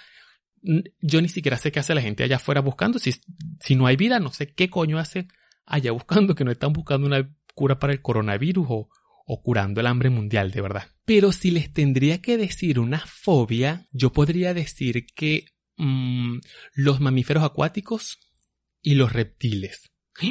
Yo 1.00 1.20
ni 1.20 1.28
siquiera 1.28 1.56
sé 1.56 1.72
qué 1.72 1.80
hace 1.80 1.94
la 1.94 2.02
gente 2.02 2.22
allá 2.22 2.36
afuera 2.36 2.60
buscando. 2.60 2.98
Si, 2.98 3.12
si 3.60 3.74
no 3.74 3.86
hay 3.86 3.96
vida, 3.96 4.20
no 4.20 4.32
sé 4.32 4.52
qué 4.54 4.70
coño 4.70 4.98
hace 4.98 5.28
allá 5.66 5.92
buscando, 5.92 6.34
que 6.34 6.44
no 6.44 6.50
están 6.50 6.72
buscando 6.72 7.06
una 7.06 7.34
cura 7.54 7.78
para 7.78 7.92
el 7.92 8.00
coronavirus 8.00 8.66
o, 8.68 8.88
o 9.26 9.42
curando 9.42 9.80
el 9.80 9.86
hambre 9.86 10.10
mundial, 10.10 10.50
de 10.50 10.60
verdad. 10.60 10.88
Pero 11.04 11.32
si 11.32 11.50
les 11.50 11.72
tendría 11.72 12.20
que 12.20 12.36
decir 12.36 12.78
una 12.78 13.00
fobia, 13.00 13.86
yo 13.90 14.12
podría 14.12 14.54
decir 14.54 15.06
que 15.14 15.46
mm, 15.76 16.38
los 16.74 17.00
mamíferos 17.00 17.44
acuáticos 17.44 18.18
y 18.80 18.94
los 18.94 19.12
reptiles. 19.12 19.90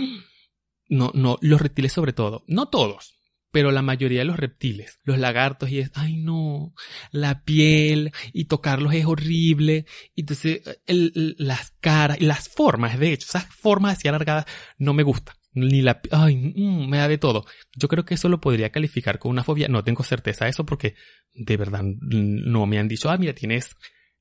No, 0.94 1.10
no, 1.14 1.38
los 1.40 1.62
reptiles 1.62 1.94
sobre 1.94 2.12
todo. 2.12 2.44
No 2.48 2.68
todos, 2.68 3.22
pero 3.52 3.72
la 3.72 3.82
mayoría 3.82 4.20
de 4.20 4.26
los 4.26 4.36
reptiles, 4.36 5.00
los 5.04 5.18
lagartos 5.20 5.70
y 5.70 5.80
es, 5.80 5.92
ay 5.94 6.18
no, 6.18 6.74
la 7.12 7.46
piel 7.46 8.12
y 8.34 8.46
tocarlos 8.46 8.94
es 8.94 9.06
horrible. 9.06 9.86
Entonces, 10.18 10.62
las 10.88 11.72
caras 11.80 12.20
y 12.20 12.26
las 12.26 12.50
formas, 12.50 13.00
de 13.00 13.14
hecho, 13.14 13.28
esas 13.30 13.46
formas 13.56 13.98
así 13.98 14.10
alargadas 14.10 14.46
no 14.78 14.94
me 14.94 15.04
gustan 15.04 15.36
ni 15.54 15.82
la... 15.82 16.02
Ay, 16.12 16.36
mm, 16.36 16.90
me 16.90 16.98
da 16.98 17.08
de 17.08 17.18
todo. 17.18 17.46
Yo 17.76 17.88
creo 17.88 18.06
que 18.06 18.16
eso 18.16 18.30
lo 18.30 18.42
podría 18.42 18.72
calificar 18.72 19.20
como 19.20 19.32
una 19.32 19.44
fobia. 19.44 19.68
No 19.68 19.84
tengo 19.84 20.04
certeza 20.04 20.46
de 20.46 20.52
eso 20.52 20.66
porque 20.66 20.96
de 21.34 21.58
verdad 21.58 21.84
no 21.84 22.66
me 22.66 22.80
han 22.80 22.88
dicho, 22.88 23.10
ah, 23.10 23.18
mira, 23.18 23.34
tienes 23.34 23.76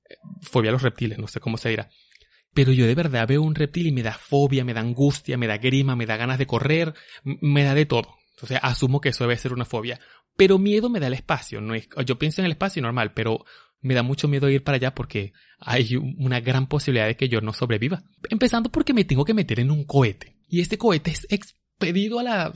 eh, 0.09 0.15
fobia 0.43 0.71
a 0.71 0.73
los 0.73 0.83
reptiles, 0.83 1.19
no 1.19 1.29
sé 1.29 1.41
cómo 1.41 1.57
se 1.57 1.71
dirá. 1.71 1.91
Pero 2.53 2.73
yo 2.73 2.87
de 2.87 2.95
verdad 2.95 3.29
veo 3.29 3.43
un 3.43 3.55
reptil 3.55 3.87
y 3.87 3.93
me 3.93 4.03
da 4.03 4.13
fobia, 4.13 4.65
me 4.65 4.75
da 4.75 4.81
angustia, 4.81 5.39
me 5.39 5.47
da 5.47 5.59
grima, 5.59 5.95
me 5.95 6.07
da 6.07 6.17
ganas 6.17 6.39
de 6.39 6.47
correr, 6.47 6.95
me 7.23 7.63
da 7.63 7.75
de 7.75 7.87
todo. 7.87 8.17
Entonces 8.35 8.59
asumo 8.63 9.01
que 9.01 9.11
eso 9.11 9.25
debe 9.25 9.37
ser 9.37 9.53
una 9.53 9.65
fobia. 9.65 10.01
Pero 10.37 10.59
miedo 10.59 10.89
me 10.89 10.99
da 10.99 11.07
el 11.07 11.15
espacio. 11.15 11.61
No 11.61 11.75
es, 11.75 11.89
yo 12.07 12.19
pienso 12.19 12.41
en 12.41 12.47
el 12.47 12.53
espacio 12.53 12.83
normal, 12.83 13.13
pero 13.13 13.45
me 13.83 13.95
da 13.95 14.03
mucho 14.03 14.27
miedo 14.27 14.49
ir 14.49 14.65
para 14.65 14.77
allá 14.77 14.95
porque 14.95 15.33
hay 15.59 15.97
una 15.97 16.41
gran 16.41 16.67
posibilidad 16.67 17.07
de 17.07 17.17
que 17.17 17.29
yo 17.29 17.41
no 17.41 17.53
sobreviva. 17.53 18.03
Empezando 18.29 18.71
porque 18.71 18.95
me 18.95 19.05
tengo 19.05 19.25
que 19.25 19.35
meter 19.35 19.61
en 19.61 19.71
un 19.71 19.85
cohete. 19.85 20.40
Y 20.51 20.61
este 20.61 20.77
cohete 20.77 21.13
es 21.13 21.27
expedido 21.31 22.19
a 22.19 22.23
la... 22.23 22.53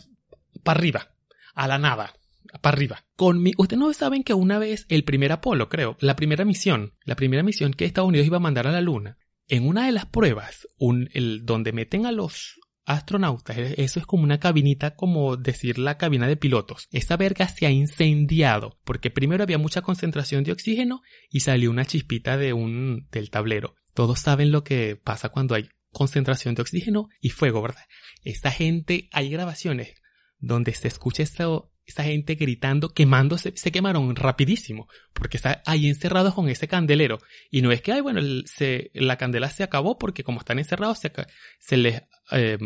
para 0.63 0.79
arriba. 0.79 1.15
A 1.55 1.69
la 1.69 1.79
nada. 1.79 2.13
Para 2.61 2.77
arriba. 2.77 3.05
Con. 3.17 3.45
Ustedes 3.57 3.79
no 3.79 3.93
saben 3.95 4.25
que 4.25 4.35
una 4.35 4.59
vez 4.59 4.85
el 4.89 5.05
primer 5.05 5.33
Apolo, 5.33 5.69
creo, 5.69 5.97
la 6.01 6.17
primera 6.17 6.45
misión, 6.45 6.93
la 7.05 7.17
primera 7.17 7.43
misión 7.43 7.73
que 7.73 7.85
Estados 7.85 8.09
Unidos 8.09 8.27
iba 8.27 8.37
a 8.37 8.41
mandar 8.41 8.67
a 8.67 8.73
la 8.73 8.81
Luna, 8.81 9.17
en 9.49 9.67
una 9.67 9.87
de 9.87 9.93
las 9.93 10.07
pruebas, 10.07 10.67
un, 10.79 11.09
el, 11.13 11.45
donde 11.45 11.73
meten 11.73 12.07
a 12.07 12.13
los 12.13 12.59
astronautas, 12.87 13.57
e, 13.57 13.75
eso 13.79 14.01
es 14.01 14.07
como 14.07 14.25
una 14.25 14.41
cabinita, 14.41 14.95
como 14.95 15.37
decir 15.37 15.79
la 15.79 15.97
cabina 15.97 16.27
de 16.27 16.37
pilotos. 16.37 16.89
Esa 16.91 17.17
verga 17.17 17.49
se 17.49 17.67
ha 17.67 17.71
incendiado 17.71 18.79
porque 18.85 19.11
primero 19.11 19.43
había 19.43 19.59
mucha 19.59 19.83
concentración 19.83 20.45
de 20.45 20.53
oxígeno 20.53 21.03
y 21.31 21.41
salió 21.41 21.71
una 21.71 21.85
chispita 21.85 22.37
de 22.37 22.53
un 22.53 23.09
del 23.11 23.31
tablero. 23.31 23.75
Todos 23.95 24.19
saben 24.19 24.51
lo 24.51 24.65
que 24.65 24.97
pasa 24.97 25.29
cuando 25.29 25.55
hay 25.55 25.69
concentración 25.95 26.55
de 26.55 26.61
oxígeno 26.61 27.09
y 27.23 27.31
fuego, 27.31 27.63
¿verdad? 27.63 27.85
Esta 28.23 28.51
gente, 28.51 29.09
hay 29.13 29.31
grabaciones 29.31 29.95
donde 30.39 30.75
se 30.75 30.89
escucha 30.89 31.23
esto, 31.23 31.73
esta 31.87 32.05
gente 32.05 32.35
gritando, 32.35 32.91
quemándose, 32.91 33.53
se 33.57 33.73
quemaron 33.73 34.15
rapidísimo, 34.15 34.89
porque 35.15 35.39
está 35.39 35.63
ahí 35.65 35.89
encerrados 35.89 36.35
con 36.35 36.51
ese 36.51 36.69
candelero. 36.69 37.19
Y 37.51 37.63
no 37.63 37.73
es 37.73 37.81
que, 37.81 37.93
ay, 37.93 38.03
bueno, 38.03 38.21
se, 38.45 38.91
la 38.93 39.17
candela 39.17 39.49
se 39.49 39.63
acabó 39.63 39.99
porque 39.99 40.25
como 40.25 40.41
están 40.41 40.59
encerrados 40.59 40.99
se, 40.99 41.13
se 41.59 41.77
les, 41.79 42.03
eh, 42.33 42.59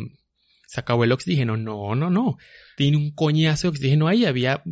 se 0.69 0.81
acabó 0.81 1.03
el 1.05 1.13
oxígeno. 1.13 1.57
No, 1.57 1.95
no, 1.95 2.11
no. 2.11 2.37
Tiene 2.77 2.99
un 2.99 3.11
coñazo 3.13 3.69
de 3.69 3.69
oxígeno 3.71 4.07
ahí, 4.07 4.27
había 4.27 4.63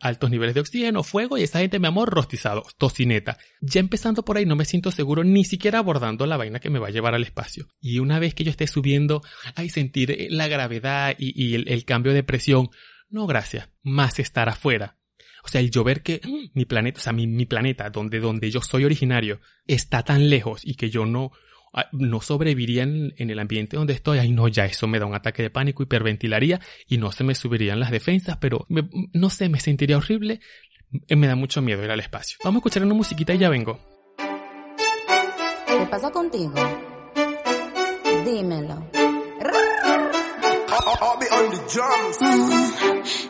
altos 0.00 0.30
niveles 0.30 0.54
de 0.54 0.60
oxígeno, 0.60 1.02
fuego 1.02 1.36
y 1.36 1.42
esa 1.42 1.58
gente, 1.58 1.80
mi 1.80 1.88
amor, 1.88 2.10
rostizado, 2.10 2.62
tocineta. 2.78 3.36
Ya 3.60 3.80
empezando 3.80 4.24
por 4.24 4.36
ahí 4.36 4.46
no 4.46 4.54
me 4.54 4.64
siento 4.64 4.92
seguro 4.92 5.24
ni 5.24 5.44
siquiera 5.44 5.80
abordando 5.80 6.26
la 6.26 6.36
vaina 6.36 6.60
que 6.60 6.70
me 6.70 6.78
va 6.78 6.86
a 6.86 6.92
llevar 6.92 7.14
al 7.14 7.24
espacio. 7.24 7.66
Y 7.80 7.98
una 7.98 8.20
vez 8.20 8.34
que 8.34 8.44
yo 8.44 8.50
esté 8.50 8.68
subiendo, 8.68 9.20
ay, 9.56 9.68
sentir 9.68 10.12
eh, 10.12 10.28
la 10.30 10.46
gravedad 10.46 11.16
y, 11.18 11.56
el, 11.56 11.84
cambio 11.84 12.12
de 12.12 12.22
presión. 12.22 12.70
No, 13.08 13.26
gracias. 13.26 13.68
Más 13.82 14.20
estar 14.20 14.48
afuera 14.48 14.96
o 15.44 15.48
sea, 15.48 15.60
el 15.60 15.70
yo 15.70 15.84
ver 15.84 16.02
que 16.02 16.20
mi 16.54 16.64
planeta, 16.64 16.98
o 16.98 17.02
sea, 17.02 17.12
mi, 17.12 17.28
mi 17.28 17.46
planeta, 17.46 17.88
donde, 17.90 18.18
donde 18.18 18.50
yo 18.50 18.60
soy 18.62 18.84
originario, 18.84 19.40
está 19.68 20.02
tan 20.02 20.28
lejos 20.28 20.62
y 20.64 20.74
que 20.74 20.90
yo 20.90 21.06
no, 21.06 21.30
no 21.92 22.20
sobreviviría 22.20 22.82
en, 22.84 23.12
el 23.18 23.38
ambiente 23.38 23.76
donde 23.76 23.92
estoy, 23.92 24.18
ay 24.18 24.32
no, 24.32 24.48
ya 24.48 24.64
eso 24.64 24.86
me 24.86 24.98
da 24.98 25.06
un 25.06 25.14
ataque 25.14 25.42
de 25.42 25.50
pánico, 25.50 25.82
hiperventilaría 25.82 26.60
y 26.88 26.98
no 26.98 27.12
se 27.12 27.24
me 27.24 27.34
subirían 27.34 27.80
las 27.80 27.90
defensas, 27.90 28.38
pero 28.38 28.66
no 28.68 29.30
sé, 29.30 29.48
me 29.48 29.60
sentiría 29.60 29.98
horrible, 29.98 30.40
me 31.08 31.26
da 31.26 31.36
mucho 31.36 31.62
miedo 31.62 31.84
ir 31.84 31.90
al 31.90 32.00
espacio. 32.00 32.38
Vamos 32.44 32.58
a 32.58 32.60
escuchar 32.60 32.82
una 32.84 32.94
musiquita 32.94 33.34
y 33.34 33.38
ya 33.38 33.48
vengo. 33.48 33.78
¿Qué 35.66 35.86
pasa 35.90 36.10
contigo? 36.10 36.54
Dímelo. 38.24 38.90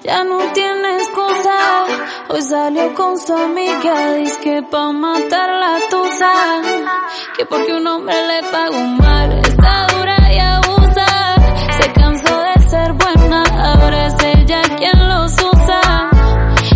Ya 0.03 0.25
no 0.25 0.39
tiene 0.53 0.97
excusa. 0.97 1.85
Hoy 2.29 2.43
salió 2.43 2.95
con 2.95 3.19
su 3.19 3.35
amiga. 3.35 4.15
Dice 4.15 4.41
que 4.41 4.63
pa' 4.63 4.93
matar 4.93 5.51
Que 7.37 7.45
porque 7.47 7.73
un 7.75 7.87
hombre 7.87 8.15
le 8.15 8.51
pagó 8.51 8.79
mal. 8.79 9.33
Está 9.45 9.87
dura 9.89 10.33
y 10.33 10.39
abusa. 10.39 11.07
Se 11.81 11.93
cansó 11.93 12.41
de 12.41 12.69
ser 12.69 12.93
buena. 12.93 13.43
Ahora 13.43 14.07
es 14.07 14.15
ella 14.23 14.63
quien 14.79 15.09
los 15.09 15.33
usa. 15.33 16.11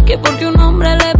Que 0.05 0.19
porque 0.19 0.47
un 0.47 0.59
hombre 0.61 0.97
le 0.97 1.20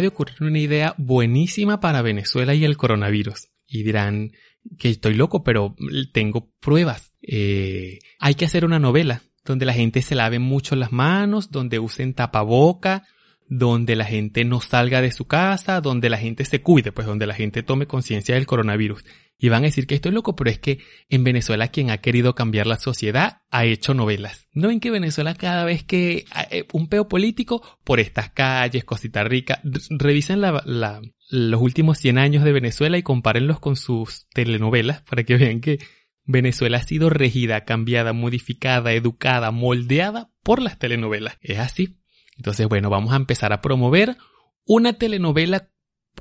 De 0.00 0.08
ocurrir 0.08 0.36
una 0.42 0.58
idea 0.58 0.94
buenísima 0.98 1.80
para 1.80 2.02
Venezuela 2.02 2.54
y 2.54 2.64
el 2.64 2.76
coronavirus. 2.76 3.48
Y 3.66 3.82
dirán 3.82 4.32
que 4.78 4.90
estoy 4.90 5.14
loco, 5.14 5.42
pero 5.44 5.74
tengo 6.12 6.50
pruebas. 6.60 7.12
Eh, 7.22 7.98
hay 8.18 8.34
que 8.34 8.44
hacer 8.44 8.64
una 8.64 8.78
novela 8.78 9.22
donde 9.44 9.66
la 9.66 9.72
gente 9.72 10.02
se 10.02 10.14
lave 10.14 10.38
mucho 10.38 10.76
las 10.76 10.92
manos, 10.92 11.50
donde 11.50 11.78
usen 11.78 12.14
tapaboca, 12.14 13.04
donde 13.50 13.96
la 13.96 14.04
gente 14.04 14.44
no 14.44 14.60
salga 14.60 15.02
de 15.02 15.10
su 15.10 15.26
casa, 15.26 15.80
donde 15.80 16.08
la 16.08 16.18
gente 16.18 16.44
se 16.44 16.62
cuide, 16.62 16.92
pues 16.92 17.06
donde 17.06 17.26
la 17.26 17.34
gente 17.34 17.64
tome 17.64 17.86
conciencia 17.86 18.36
del 18.36 18.46
coronavirus. 18.46 19.04
Y 19.38 19.48
van 19.48 19.64
a 19.64 19.66
decir 19.66 19.88
que 19.88 19.96
estoy 19.96 20.12
loco, 20.12 20.36
pero 20.36 20.50
es 20.50 20.60
que 20.60 20.78
en 21.08 21.24
Venezuela 21.24 21.68
quien 21.68 21.90
ha 21.90 21.98
querido 21.98 22.36
cambiar 22.36 22.68
la 22.68 22.78
sociedad 22.78 23.42
ha 23.50 23.64
hecho 23.64 23.92
novelas. 23.92 24.46
¿No 24.52 24.68
ven 24.68 24.78
que 24.78 24.92
Venezuela 24.92 25.34
cada 25.34 25.64
vez 25.64 25.82
que 25.82 26.26
eh, 26.50 26.64
un 26.72 26.88
peo 26.88 27.08
político 27.08 27.60
por 27.82 27.98
estas 27.98 28.30
calles, 28.30 28.84
cosita 28.84 29.24
rica, 29.24 29.60
revisen 29.88 30.40
la, 30.40 30.62
la, 30.64 31.02
los 31.30 31.60
últimos 31.60 31.98
100 31.98 32.18
años 32.18 32.44
de 32.44 32.52
Venezuela 32.52 32.98
y 32.98 33.02
compárenlos 33.02 33.58
con 33.58 33.74
sus 33.74 34.28
telenovelas 34.28 35.02
para 35.02 35.24
que 35.24 35.36
vean 35.36 35.60
que 35.60 35.80
Venezuela 36.24 36.78
ha 36.78 36.82
sido 36.82 37.10
regida, 37.10 37.64
cambiada, 37.64 38.12
modificada, 38.12 38.92
educada, 38.92 39.50
moldeada 39.50 40.30
por 40.44 40.62
las 40.62 40.78
telenovelas. 40.78 41.38
Es 41.40 41.58
así. 41.58 41.99
Entonces, 42.40 42.66
bueno, 42.68 42.88
vamos 42.88 43.12
a 43.12 43.16
empezar 43.16 43.52
a 43.52 43.60
promover 43.60 44.16
una 44.64 44.94
telenovela 44.94 45.68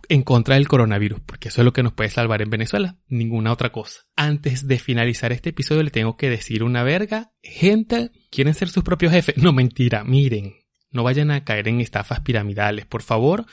en 0.10 0.24
contra 0.24 0.56
del 0.56 0.68
coronavirus, 0.68 1.22
porque 1.22 1.48
eso 1.48 1.62
es 1.62 1.66
lo 1.66 1.72
que 1.72 1.82
nos 1.82 1.94
puede 1.94 2.10
salvar 2.10 2.42
en 2.42 2.50
Venezuela, 2.50 2.98
ninguna 3.08 3.54
otra 3.54 3.72
cosa. 3.72 4.02
Antes 4.18 4.68
de 4.68 4.80
finalizar 4.80 5.32
este 5.32 5.52
episodio 5.52 5.82
le 5.82 5.92
tengo 5.92 6.18
que 6.18 6.30
decir 6.30 6.62
una 6.62 6.84
verga, 6.84 7.32
gente, 7.42 8.12
¿quieren 8.32 8.54
ser 8.54 8.68
sus 8.68 8.84
propios 8.84 9.14
jefes? 9.14 9.38
No, 9.38 9.54
mentira, 9.54 10.04
miren, 10.04 10.56
no 10.92 11.04
vayan 11.04 11.32
a 11.32 11.46
caer 11.46 11.70
en 11.70 11.80
estafas 11.80 12.20
piramidales, 12.20 12.86
por 12.86 13.02
favor, 13.02 13.46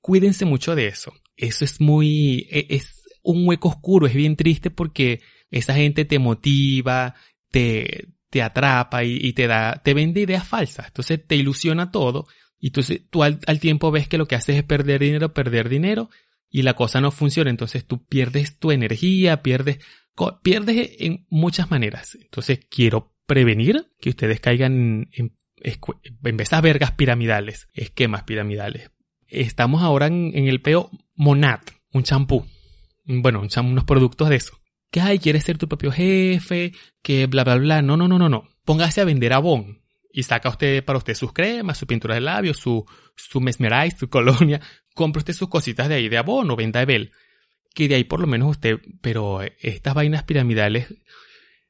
cuídense 0.00 0.44
mucho 0.44 0.76
de 0.76 0.86
eso. 0.86 1.12
Eso 1.36 1.64
es 1.64 1.80
muy, 1.80 2.46
es 2.50 3.02
un 3.24 3.48
hueco 3.48 3.68
oscuro, 3.68 4.06
es 4.06 4.14
bien 4.14 4.36
triste 4.36 4.70
porque 4.70 5.22
esa 5.50 5.74
gente 5.74 6.04
te 6.04 6.20
motiva, 6.20 7.16
te, 7.50 8.06
te 8.32 8.40
atrapa 8.40 9.04
y, 9.04 9.34
te 9.34 9.46
da, 9.46 9.82
te 9.84 9.92
vende 9.92 10.22
ideas 10.22 10.48
falsas. 10.48 10.86
Entonces 10.86 11.20
te 11.26 11.36
ilusiona 11.36 11.90
todo. 11.90 12.26
Y 12.58 12.68
entonces 12.68 13.02
tú 13.10 13.22
al, 13.22 13.38
tiempo 13.60 13.90
ves 13.90 14.08
que 14.08 14.16
lo 14.16 14.26
que 14.26 14.36
haces 14.36 14.56
es 14.56 14.64
perder 14.64 15.02
dinero, 15.02 15.34
perder 15.34 15.68
dinero 15.68 16.08
y 16.48 16.62
la 16.62 16.72
cosa 16.72 17.02
no 17.02 17.10
funciona. 17.10 17.50
Entonces 17.50 17.84
tú 17.84 18.06
pierdes 18.06 18.58
tu 18.58 18.72
energía, 18.72 19.42
pierdes, 19.42 19.80
pierdes 20.42 20.92
en 20.98 21.26
muchas 21.28 21.70
maneras. 21.70 22.16
Entonces 22.18 22.60
quiero 22.70 23.14
prevenir 23.26 23.92
que 24.00 24.08
ustedes 24.08 24.40
caigan 24.40 25.10
en, 25.12 25.36
en, 26.22 26.40
esas 26.40 26.62
vergas 26.62 26.92
piramidales, 26.92 27.68
esquemas 27.74 28.22
piramidales. 28.22 28.92
Estamos 29.26 29.82
ahora 29.82 30.06
en, 30.06 30.32
el 30.34 30.62
peo 30.62 30.90
Monat, 31.16 31.70
un 31.92 32.02
champú. 32.02 32.46
Bueno, 33.04 33.42
unos 33.42 33.84
productos 33.84 34.30
de 34.30 34.36
eso. 34.36 34.61
Que 34.92 35.00
ay, 35.00 35.18
quieres 35.18 35.44
ser 35.44 35.56
tu 35.56 35.68
propio 35.68 35.90
jefe, 35.90 36.72
que 37.02 37.26
bla 37.26 37.44
bla 37.44 37.56
bla. 37.56 37.80
No, 37.80 37.96
no, 37.96 38.06
no, 38.08 38.18
no, 38.18 38.28
no. 38.28 38.44
Póngase 38.64 39.00
a 39.00 39.04
vender 39.04 39.32
Avon 39.32 39.82
y 40.12 40.22
saca 40.22 40.50
usted 40.50 40.84
para 40.84 40.98
usted 40.98 41.14
sus 41.14 41.32
cremas, 41.32 41.78
su 41.78 41.86
pintura 41.86 42.14
de 42.14 42.20
labios, 42.20 42.58
su, 42.58 42.84
su 43.16 43.40
mesmerize, 43.40 43.96
su 43.98 44.08
colonia. 44.10 44.60
Compre 44.94 45.20
usted 45.20 45.32
sus 45.32 45.48
cositas 45.48 45.88
de 45.88 45.94
ahí 45.94 46.10
de 46.10 46.18
Avon 46.18 46.50
o 46.50 46.56
venda 46.56 46.82
Ebel. 46.82 47.10
Que 47.74 47.88
de 47.88 47.94
ahí 47.94 48.04
por 48.04 48.20
lo 48.20 48.26
menos 48.26 48.50
usted, 48.50 48.80
pero 49.00 49.40
estas 49.40 49.94
vainas 49.94 50.24
piramidales 50.24 50.94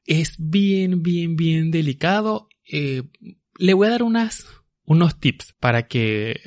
es 0.05 0.35
bien, 0.37 1.01
bien, 1.01 1.37
bien 1.37 1.71
delicado. 1.71 2.49
Eh, 2.69 3.03
le 3.57 3.73
voy 3.73 3.87
a 3.87 3.91
dar 3.91 4.03
unas, 4.03 4.45
unos 4.83 5.17
tips 5.21 5.55
para 5.61 5.87
que 5.87 6.41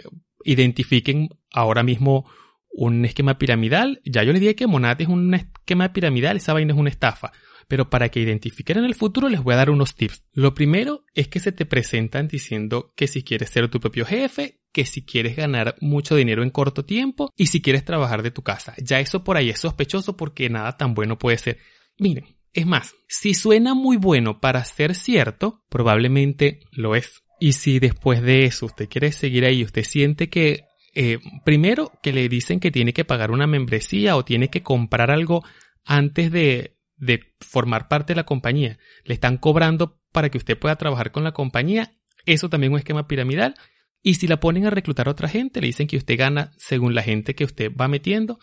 identifiquen 0.44 1.30
ahora 1.52 1.82
mismo 1.82 2.30
un 2.76 3.04
esquema 3.04 3.38
piramidal. 3.38 4.00
Ya 4.04 4.22
yo 4.22 4.32
les 4.32 4.40
dije 4.40 4.54
que 4.54 4.66
Monat 4.66 5.00
es 5.00 5.08
un 5.08 5.34
esquema 5.34 5.92
piramidal, 5.92 6.36
esa 6.36 6.52
vaina 6.52 6.72
es 6.72 6.78
una 6.78 6.90
estafa. 6.90 7.32
Pero 7.68 7.90
para 7.90 8.10
que 8.10 8.20
identifiquen 8.20 8.78
en 8.78 8.84
el 8.84 8.94
futuro 8.94 9.28
les 9.28 9.42
voy 9.42 9.54
a 9.54 9.56
dar 9.56 9.70
unos 9.70 9.96
tips. 9.96 10.22
Lo 10.32 10.54
primero 10.54 11.04
es 11.14 11.26
que 11.26 11.40
se 11.40 11.50
te 11.50 11.66
presentan 11.66 12.28
diciendo 12.28 12.92
que 12.94 13.08
si 13.08 13.24
quieres 13.24 13.50
ser 13.50 13.68
tu 13.68 13.80
propio 13.80 14.04
jefe, 14.04 14.60
que 14.72 14.86
si 14.86 15.04
quieres 15.04 15.34
ganar 15.34 15.74
mucho 15.80 16.14
dinero 16.14 16.44
en 16.44 16.50
corto 16.50 16.84
tiempo 16.84 17.32
y 17.36 17.46
si 17.46 17.60
quieres 17.60 17.84
trabajar 17.84 18.22
de 18.22 18.30
tu 18.30 18.42
casa. 18.42 18.74
Ya 18.78 19.00
eso 19.00 19.24
por 19.24 19.36
ahí 19.36 19.50
es 19.50 19.58
sospechoso 19.58 20.16
porque 20.16 20.48
nada 20.48 20.76
tan 20.76 20.94
bueno 20.94 21.18
puede 21.18 21.38
ser. 21.38 21.58
Miren, 21.98 22.36
es 22.52 22.66
más, 22.66 22.94
si 23.08 23.34
suena 23.34 23.74
muy 23.74 23.96
bueno 23.96 24.40
para 24.40 24.64
ser 24.64 24.94
cierto, 24.94 25.64
probablemente 25.68 26.60
lo 26.70 26.94
es. 26.94 27.22
Y 27.40 27.52
si 27.52 27.78
después 27.78 28.22
de 28.22 28.44
eso 28.44 28.66
usted 28.66 28.88
quiere 28.88 29.12
seguir 29.12 29.44
ahí, 29.44 29.62
usted 29.62 29.82
siente 29.82 30.28
que, 30.28 30.64
eh, 30.98 31.18
primero, 31.44 31.92
que 32.02 32.12
le 32.12 32.26
dicen 32.28 32.59
que 32.59 32.70
tiene 32.70 32.94
que 32.94 33.04
pagar 33.04 33.30
una 33.30 33.46
membresía 33.46 34.16
o 34.16 34.24
tiene 34.24 34.48
que 34.48 34.62
comprar 34.62 35.11
algo 35.11 35.44
antes 35.85 36.32
de, 36.32 36.78
de 36.96 37.20
formar 37.40 37.87
parte 37.87 38.14
de 38.14 38.16
la 38.16 38.24
compañía, 38.24 38.78
le 39.04 39.12
están 39.12 39.37
cobrando 39.37 40.00
para 40.11 40.30
que 40.30 40.38
usted 40.38 40.59
pueda 40.59 40.76
trabajar 40.76 41.12
con 41.12 41.22
la 41.22 41.32
compañía, 41.32 41.92
eso 42.24 42.48
también 42.48 42.72
es 42.72 42.74
un 42.76 42.78
esquema 42.78 43.06
piramidal. 43.06 43.54
Y 44.02 44.14
si 44.14 44.26
la 44.26 44.40
ponen 44.40 44.64
a 44.64 44.70
reclutar 44.70 45.09
a 45.09 45.11
otra 45.11 45.28
gente, 45.28 45.61
le 45.61 45.66
dicen 45.66 45.87
que 45.87 45.98
usted 45.98 46.16
gana 46.16 46.52
según 46.56 46.94
la 46.94 47.02
gente 47.02 47.35
que 47.35 47.44
usted 47.44 47.70
va 47.70 47.88
metiendo, 47.88 48.38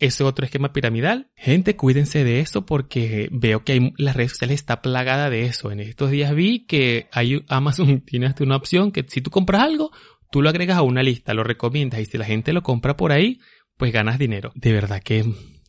ese 0.00 0.24
otro 0.24 0.44
esquema 0.44 0.72
piramidal. 0.72 1.30
Gente, 1.36 1.76
cuídense 1.76 2.24
de 2.24 2.40
eso 2.40 2.66
porque 2.66 3.28
veo 3.30 3.62
que 3.62 3.74
hay, 3.74 3.92
las 3.96 4.16
redes 4.16 4.32
sociales 4.32 4.56
está 4.56 4.82
plagada 4.82 5.30
de 5.30 5.44
eso. 5.44 5.70
En 5.70 5.78
estos 5.78 6.10
días 6.10 6.34
vi 6.34 6.66
que 6.66 7.08
hay 7.12 7.44
Amazon 7.46 8.00
tiene 8.06 8.26
hasta 8.26 8.42
una 8.42 8.56
opción 8.56 8.90
que 8.90 9.04
si 9.06 9.20
tú 9.20 9.30
compras 9.30 9.62
algo, 9.62 9.92
tú 10.32 10.42
lo 10.42 10.48
agregas 10.48 10.78
a 10.78 10.82
una 10.82 11.04
lista, 11.04 11.34
lo 11.34 11.44
recomiendas 11.44 12.00
y 12.00 12.06
si 12.06 12.18
la 12.18 12.24
gente 12.24 12.52
lo 12.52 12.62
compra 12.62 12.96
por 12.96 13.12
ahí, 13.12 13.38
pues 13.76 13.92
ganas 13.92 14.18
dinero. 14.18 14.50
De 14.56 14.72
verdad 14.72 15.02
que 15.02 15.24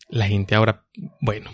la 0.09 0.27
gente 0.27 0.55
ahora, 0.55 0.85
bueno, 1.21 1.51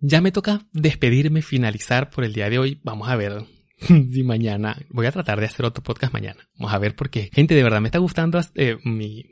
ya 0.00 0.20
me 0.20 0.32
toca 0.32 0.66
despedirme, 0.72 1.40
finalizar 1.40 2.10
por 2.10 2.24
el 2.24 2.32
día 2.32 2.50
de 2.50 2.58
hoy. 2.58 2.80
Vamos 2.82 3.08
a 3.08 3.16
ver 3.16 3.44
si 3.78 4.22
mañana, 4.24 4.76
voy 4.90 5.06
a 5.06 5.12
tratar 5.12 5.38
de 5.38 5.46
hacer 5.46 5.64
otro 5.64 5.82
podcast 5.82 6.12
mañana. 6.12 6.48
Vamos 6.58 6.74
a 6.74 6.78
ver 6.78 6.96
porque, 6.96 7.30
gente, 7.32 7.54
de 7.54 7.62
verdad 7.62 7.80
me 7.80 7.88
está 7.88 7.98
gustando 7.98 8.40
eh, 8.56 8.76
mi, 8.84 9.24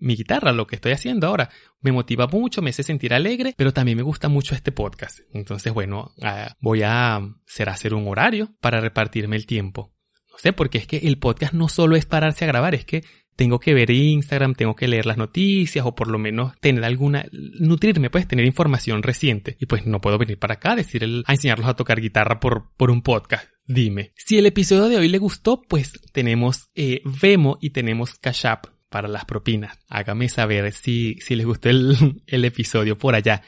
guitarra, 0.00 0.52
lo 0.52 0.66
que 0.66 0.76
estoy 0.76 0.92
haciendo 0.92 1.26
ahora. 1.26 1.50
Me 1.80 1.92
motiva 1.92 2.26
mucho, 2.26 2.62
me 2.62 2.70
hace 2.70 2.82
sentir 2.82 3.12
alegre, 3.12 3.54
pero 3.58 3.74
también 3.74 3.98
me 3.98 4.02
gusta 4.02 4.28
mucho 4.28 4.54
este 4.54 4.72
podcast. 4.72 5.20
Entonces, 5.34 5.72
bueno, 5.74 6.12
ah, 6.22 6.56
voy 6.60 6.82
a 6.82 7.16
hacer, 7.46 7.68
hacer 7.68 7.92
un 7.92 8.08
horario 8.08 8.54
para 8.60 8.80
repartirme 8.80 9.36
el 9.36 9.44
tiempo. 9.44 9.93
No 10.34 10.38
sé, 10.40 10.52
porque 10.52 10.78
es 10.78 10.88
que 10.88 10.96
el 10.96 11.16
podcast 11.16 11.54
no 11.54 11.68
solo 11.68 11.94
es 11.94 12.06
pararse 12.06 12.44
a 12.44 12.48
grabar, 12.48 12.74
es 12.74 12.84
que 12.84 13.04
tengo 13.36 13.60
que 13.60 13.72
ver 13.72 13.92
Instagram, 13.92 14.54
tengo 14.54 14.74
que 14.74 14.88
leer 14.88 15.06
las 15.06 15.16
noticias 15.16 15.86
o 15.86 15.94
por 15.94 16.08
lo 16.08 16.18
menos 16.18 16.58
tener 16.60 16.84
alguna, 16.84 17.24
nutrirme, 17.30 18.10
pues 18.10 18.26
tener 18.26 18.44
información 18.44 19.04
reciente. 19.04 19.56
Y 19.60 19.66
pues 19.66 19.86
no 19.86 20.00
puedo 20.00 20.18
venir 20.18 20.36
para 20.40 20.54
acá 20.54 20.72
a 20.72 20.76
decir 20.76 21.04
a 21.24 21.32
enseñarlos 21.32 21.68
a 21.68 21.74
tocar 21.74 22.00
guitarra 22.00 22.40
por, 22.40 22.72
por 22.76 22.90
un 22.90 23.02
podcast. 23.02 23.48
Dime. 23.64 24.12
Si 24.16 24.36
el 24.36 24.46
episodio 24.46 24.88
de 24.88 24.96
hoy 24.96 25.08
le 25.08 25.18
gustó, 25.18 25.62
pues 25.62 25.92
tenemos 26.12 26.68
eh, 26.74 27.00
Vemo 27.22 27.58
y 27.60 27.70
tenemos 27.70 28.18
Cash 28.18 28.44
para 28.88 29.06
las 29.06 29.24
propinas. 29.24 29.78
Hágame 29.86 30.28
saber 30.28 30.72
si, 30.72 31.14
si 31.20 31.36
les 31.36 31.46
gustó 31.46 31.70
el, 31.70 32.22
el, 32.26 32.44
episodio 32.44 32.98
por 32.98 33.14
allá. 33.14 33.42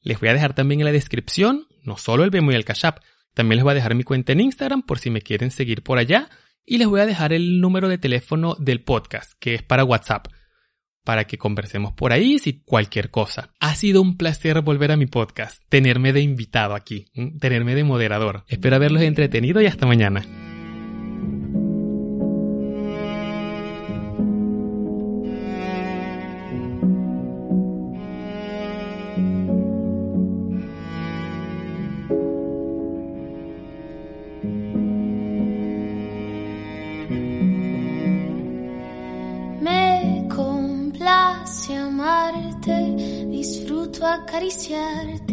Les 0.00 0.18
voy 0.18 0.30
a 0.30 0.34
dejar 0.34 0.54
también 0.54 0.80
en 0.80 0.86
la 0.86 0.92
descripción, 0.92 1.66
no 1.82 1.98
solo 1.98 2.24
el 2.24 2.30
Vemo 2.30 2.52
y 2.52 2.54
el 2.54 2.64
Cash 2.64 2.86
también 3.34 3.56
les 3.56 3.64
voy 3.64 3.72
a 3.72 3.74
dejar 3.74 3.94
mi 3.94 4.04
cuenta 4.04 4.32
en 4.32 4.40
Instagram 4.40 4.82
por 4.82 4.98
si 4.98 5.10
me 5.10 5.22
quieren 5.22 5.50
seguir 5.50 5.82
por 5.82 5.98
allá. 5.98 6.28
Y 6.64 6.78
les 6.78 6.86
voy 6.86 7.00
a 7.00 7.06
dejar 7.06 7.32
el 7.32 7.60
número 7.60 7.88
de 7.88 7.98
teléfono 7.98 8.54
del 8.58 8.82
podcast, 8.82 9.32
que 9.40 9.54
es 9.54 9.62
para 9.62 9.84
WhatsApp, 9.84 10.28
para 11.02 11.24
que 11.24 11.38
conversemos 11.38 11.92
por 11.92 12.12
ahí 12.12 12.38
si 12.38 12.62
cualquier 12.62 13.10
cosa. 13.10 13.50
Ha 13.58 13.74
sido 13.74 14.00
un 14.00 14.16
placer 14.16 14.60
volver 14.60 14.92
a 14.92 14.96
mi 14.96 15.06
podcast, 15.06 15.62
tenerme 15.68 16.12
de 16.12 16.20
invitado 16.20 16.74
aquí, 16.74 17.06
tenerme 17.40 17.74
de 17.74 17.84
moderador. 17.84 18.44
Espero 18.46 18.76
haberlos 18.76 19.02
entretenido 19.02 19.60
y 19.60 19.66
hasta 19.66 19.86
mañana. 19.86 20.51
Acariciarte 44.14 45.31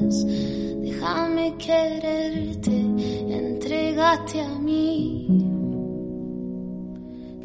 déjame 0.00 1.54
quererte, 1.58 2.76
entregate 3.28 4.40
a 4.40 4.58
mí. 4.58 5.26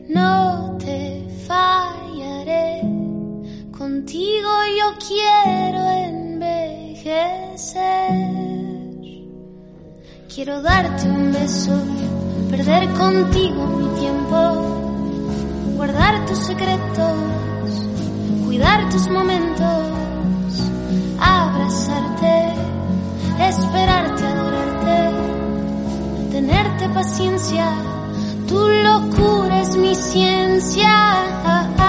No 0.09 0.77
te 0.79 1.25
fallaré, 1.47 2.81
contigo 3.77 4.49
yo 4.79 4.87
quiero 5.07 5.81
envejecer. 6.07 7.29
Quiero 10.33 10.61
darte 10.61 11.09
un 11.09 11.31
beso, 11.31 11.73
perder 12.49 12.89
contigo 12.93 13.65
mi 13.65 13.99
tiempo, 13.99 14.37
guardar 15.75 16.25
tus 16.25 16.37
secretos 16.37 17.39
cuidar 18.49 18.89
tus 18.89 19.07
momentos, 19.09 19.98
abrazarte, 21.21 22.53
esperarte, 23.39 24.25
adorarte, 24.25 25.11
tenerte 26.31 26.89
paciencia, 26.89 27.71
tu 28.47 28.67
locura 28.67 29.61
es 29.61 29.75
mi 29.75 29.95
ciencia. 29.95 31.88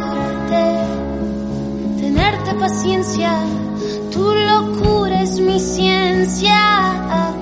paciencia, 2.55 3.31
tu 4.11 4.33
locura 4.33 5.21
es 5.21 5.39
mi 5.39 5.59
ciencia. 5.59 7.40